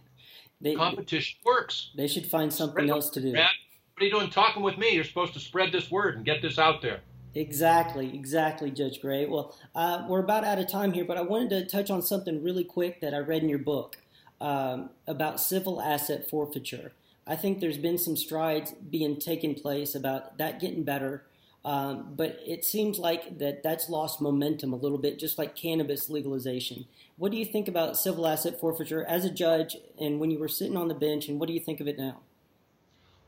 [0.60, 1.90] they, Competition works.
[1.96, 3.32] They should find something else to do.
[3.32, 3.48] Brad,
[3.94, 4.90] what are you doing talking with me?
[4.90, 7.00] You're supposed to spread this word and get this out there.
[7.34, 9.26] Exactly, exactly, Judge Gray.
[9.26, 12.42] Well, uh, we're about out of time here, but I wanted to touch on something
[12.42, 13.96] really quick that I read in your book
[14.40, 16.92] um, about civil asset forfeiture.
[17.26, 21.24] I think there's been some strides being taken place about that getting better.
[21.64, 26.10] Um, but it seems like that that's lost momentum a little bit, just like cannabis
[26.10, 26.84] legalization.
[27.16, 30.48] What do you think about civil asset forfeiture as a judge, and when you were
[30.48, 32.20] sitting on the bench, and what do you think of it now?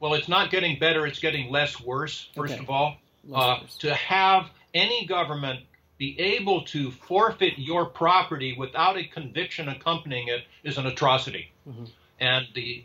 [0.00, 2.28] Well, it's not getting better; it's getting less worse.
[2.34, 2.62] First okay.
[2.62, 2.96] of all,
[3.34, 5.60] uh, to have any government
[5.98, 11.52] be able to forfeit your property without a conviction accompanying it is an atrocity.
[11.68, 11.84] Mm-hmm.
[12.20, 12.84] And the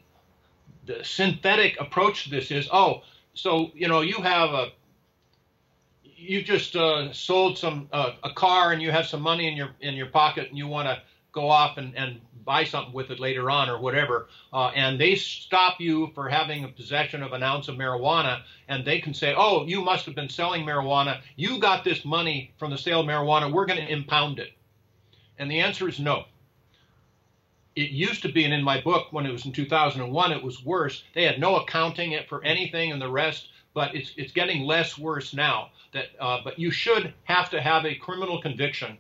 [0.86, 4.72] the synthetic approach to this is, oh, so you know you have a
[6.04, 9.70] you just uh, sold some uh, a car and you have some money in your
[9.82, 13.20] in your pocket and you want to go off and, and buy something with it
[13.20, 17.44] later on or whatever, uh, and they stop you for having a possession of an
[17.44, 21.22] ounce of marijuana, and they can say, "Oh, you must have been selling marijuana.
[21.36, 23.52] You got this money from the sale of marijuana.
[23.52, 24.54] We're going to impound it."
[25.40, 26.26] And the answer is no.
[27.76, 30.64] it used to be, and in my book when it was in 2001, it was
[30.66, 31.04] worse.
[31.16, 35.34] They had no accounting for anything and the rest, but it's it's getting less worse
[35.34, 35.72] now.
[35.94, 38.98] That uh, but you should have to have a criminal conviction.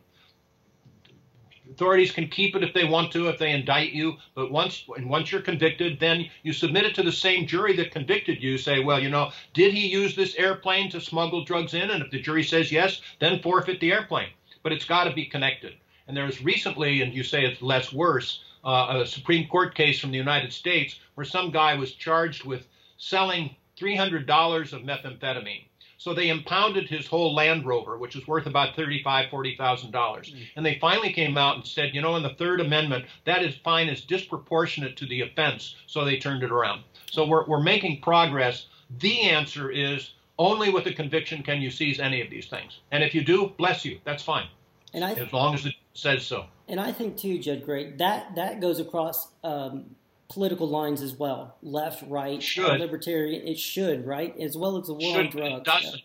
[1.71, 4.17] Authorities can keep it if they want to, if they indict you.
[4.35, 7.91] But once and once you're convicted, then you submit it to the same jury that
[7.91, 8.57] convicted you.
[8.57, 11.89] Say, well, you know, did he use this airplane to smuggle drugs in?
[11.89, 14.31] And if the jury says yes, then forfeit the airplane.
[14.63, 15.75] But it's got to be connected.
[16.07, 20.11] And there's recently, and you say it's less worse, uh, a Supreme Court case from
[20.11, 22.67] the United States where some guy was charged with
[22.97, 25.65] selling $300 of methamphetamine.
[26.03, 30.31] So they impounded his whole Land Rover, which was worth about thirty-five, forty thousand dollars,
[30.31, 30.47] mm.
[30.55, 33.53] and they finally came out and said, you know, in the Third Amendment, that is
[33.57, 35.75] fine is disproportionate to the offense.
[35.85, 36.85] So they turned it around.
[37.11, 38.65] So we're we're making progress.
[38.97, 43.03] The answer is only with a conviction can you seize any of these things, and
[43.03, 44.47] if you do, bless you, that's fine.
[44.95, 46.47] And I, as long as it says so.
[46.67, 49.95] And I think too, Judge Gray, that that goes across um,
[50.31, 52.79] political lines as well, left, right, should.
[52.79, 53.45] libertarian.
[53.45, 55.57] It should, right, as well as the war should, on drugs.
[55.57, 56.01] It doesn't.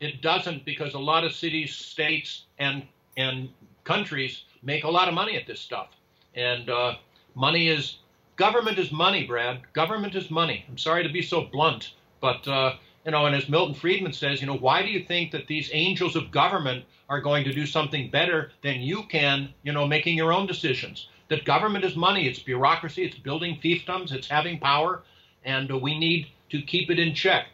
[0.00, 0.08] Yeah.
[0.08, 2.82] It doesn't because a lot of cities, states, and
[3.16, 3.48] and
[3.84, 5.90] countries make a lot of money at this stuff,
[6.34, 6.94] and uh,
[7.36, 7.98] money is
[8.34, 9.60] government is money, Brad.
[9.72, 10.64] Government is money.
[10.68, 14.40] I'm sorry to be so blunt, but uh, you know, and as Milton Friedman says,
[14.40, 17.64] you know, why do you think that these angels of government are going to do
[17.64, 21.06] something better than you can, you know, making your own decisions?
[21.32, 25.02] That government is money, it's bureaucracy, it's building fiefdoms, it's having power,
[25.46, 27.46] and uh, we need to keep it in check.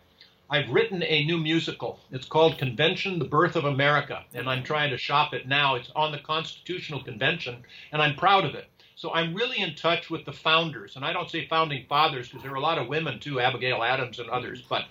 [0.50, 2.00] I've written a new musical.
[2.10, 5.76] It's called Convention, the Birth of America, and I'm trying to shop it now.
[5.76, 8.66] It's on the Constitutional Convention, and I'm proud of it.
[8.96, 12.42] So I'm really in touch with the founders, and I don't say founding fathers because
[12.42, 14.86] there are a lot of women too, Abigail Adams and others, but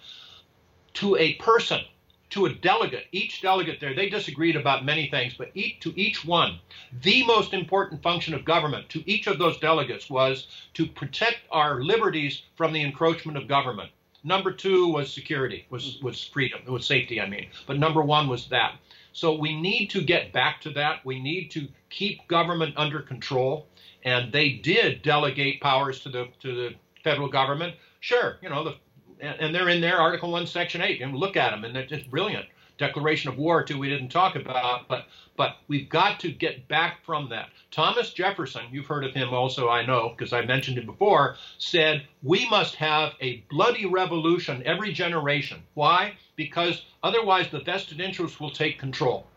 [0.94, 1.82] to a person,
[2.30, 6.26] to a delegate, each delegate there, they disagreed about many things, but each, to each
[6.26, 6.60] one,
[7.02, 11.82] the most important function of government to each of those delegates was to protect our
[11.82, 13.90] liberties from the encroachment of government.
[14.24, 16.06] Number two was security, was, mm-hmm.
[16.06, 17.48] was freedom, it was safety, I mean.
[17.66, 18.76] But number one was that.
[19.14, 21.04] So we need to get back to that.
[21.04, 23.68] We need to keep government under control.
[24.04, 27.76] And they did delegate powers to the to the federal government.
[28.00, 28.76] Sure, you know, the
[29.22, 31.02] and they're in there, Article 1, Section 8.
[31.02, 32.46] And look at them, and they're just brilliant.
[32.78, 35.06] Declaration of War, too, we didn't talk about, but
[35.36, 37.50] but we've got to get back from that.
[37.70, 42.08] Thomas Jefferson, you've heard of him also, I know, because I mentioned him before, said
[42.24, 45.62] we must have a bloody revolution every generation.
[45.76, 46.18] Why?
[46.36, 49.28] Because otherwise the vested interests will take control.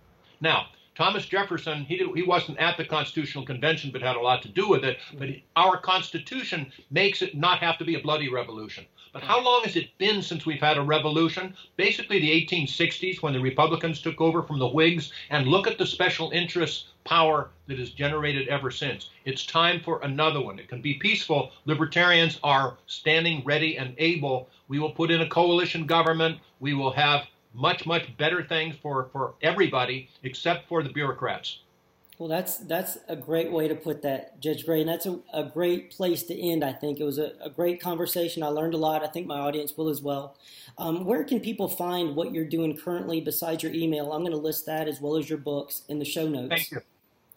[0.41, 4.49] Now, Thomas Jefferson, he, he wasn't at the Constitutional Convention, but had a lot to
[4.49, 4.99] do with it.
[5.18, 8.87] But our Constitution makes it not have to be a bloody revolution.
[9.13, 11.57] But how long has it been since we've had a revolution?
[11.77, 15.87] Basically, the 1860s when the Republicans took over from the Whigs, and look at the
[15.87, 19.11] special interest power that has generated ever since.
[19.25, 20.61] It's time for another one.
[20.61, 21.51] It can be peaceful.
[21.65, 24.49] Libertarians are standing ready and able.
[24.69, 26.39] We will put in a coalition government.
[26.61, 31.59] We will have much, much better things for, for everybody except for the bureaucrats.
[32.21, 35.43] Well, that's that's a great way to put that, Judge Gray, and that's a, a
[35.43, 36.62] great place to end.
[36.62, 38.43] I think it was a, a, great conversation.
[38.43, 39.03] I learned a lot.
[39.03, 40.37] I think my audience will as well.
[40.77, 44.12] Um, where can people find what you're doing currently besides your email?
[44.12, 46.51] I'm going to list that as well as your books in the show notes.
[46.51, 46.83] Thank you.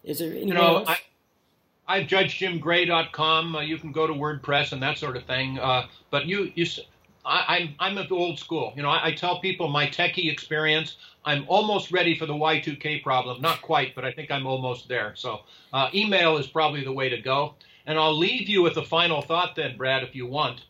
[0.04, 0.90] Is there anything you know, else?
[0.90, 3.56] I, I judgejimgray.com.
[3.56, 5.60] Uh, you can go to WordPress and that sort of thing.
[5.60, 6.66] Uh, but you, you,
[7.26, 8.74] I, I'm, I'm old school.
[8.76, 10.98] You know, I, I, tell people my techie experience.
[11.26, 13.42] I'm almost ready for the Y2K problem.
[13.42, 15.14] Not quite, but I think I'm almost there.
[15.16, 17.56] So uh, email is probably the way to go.
[17.86, 20.62] And I'll leave you with a final thought then, Brad, if you want.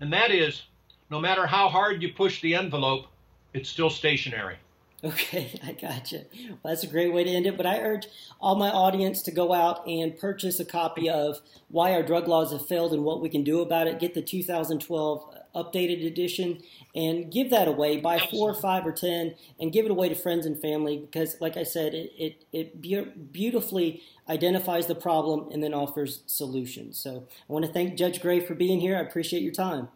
[0.00, 0.62] And that is,
[1.10, 3.06] no matter how hard you push the envelope,
[3.52, 4.56] it's still stationary.
[5.04, 6.22] Okay, I gotcha.
[6.48, 7.56] Well, that's a great way to end it.
[7.56, 8.06] But I urge
[8.40, 12.52] all my audience to go out and purchase a copy of Why Our Drug Laws
[12.52, 13.98] Have Failed and What We Can Do About It.
[13.98, 16.62] Get the 2012 updated edition
[16.94, 17.96] and give that away.
[17.96, 21.56] Buy four, five, or ten, and give it away to friends and family because, like
[21.56, 26.98] I said, it it, it be- beautifully identifies the problem and then offers solutions.
[26.98, 28.96] So I want to thank Judge Gray for being here.
[28.96, 29.88] I appreciate your time.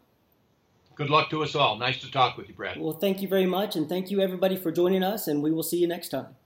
[0.95, 1.79] Good luck to us all.
[1.79, 2.79] Nice to talk with you, Brad.
[2.79, 5.63] Well, thank you very much, and thank you everybody for joining us, and we will
[5.63, 6.37] see you next time.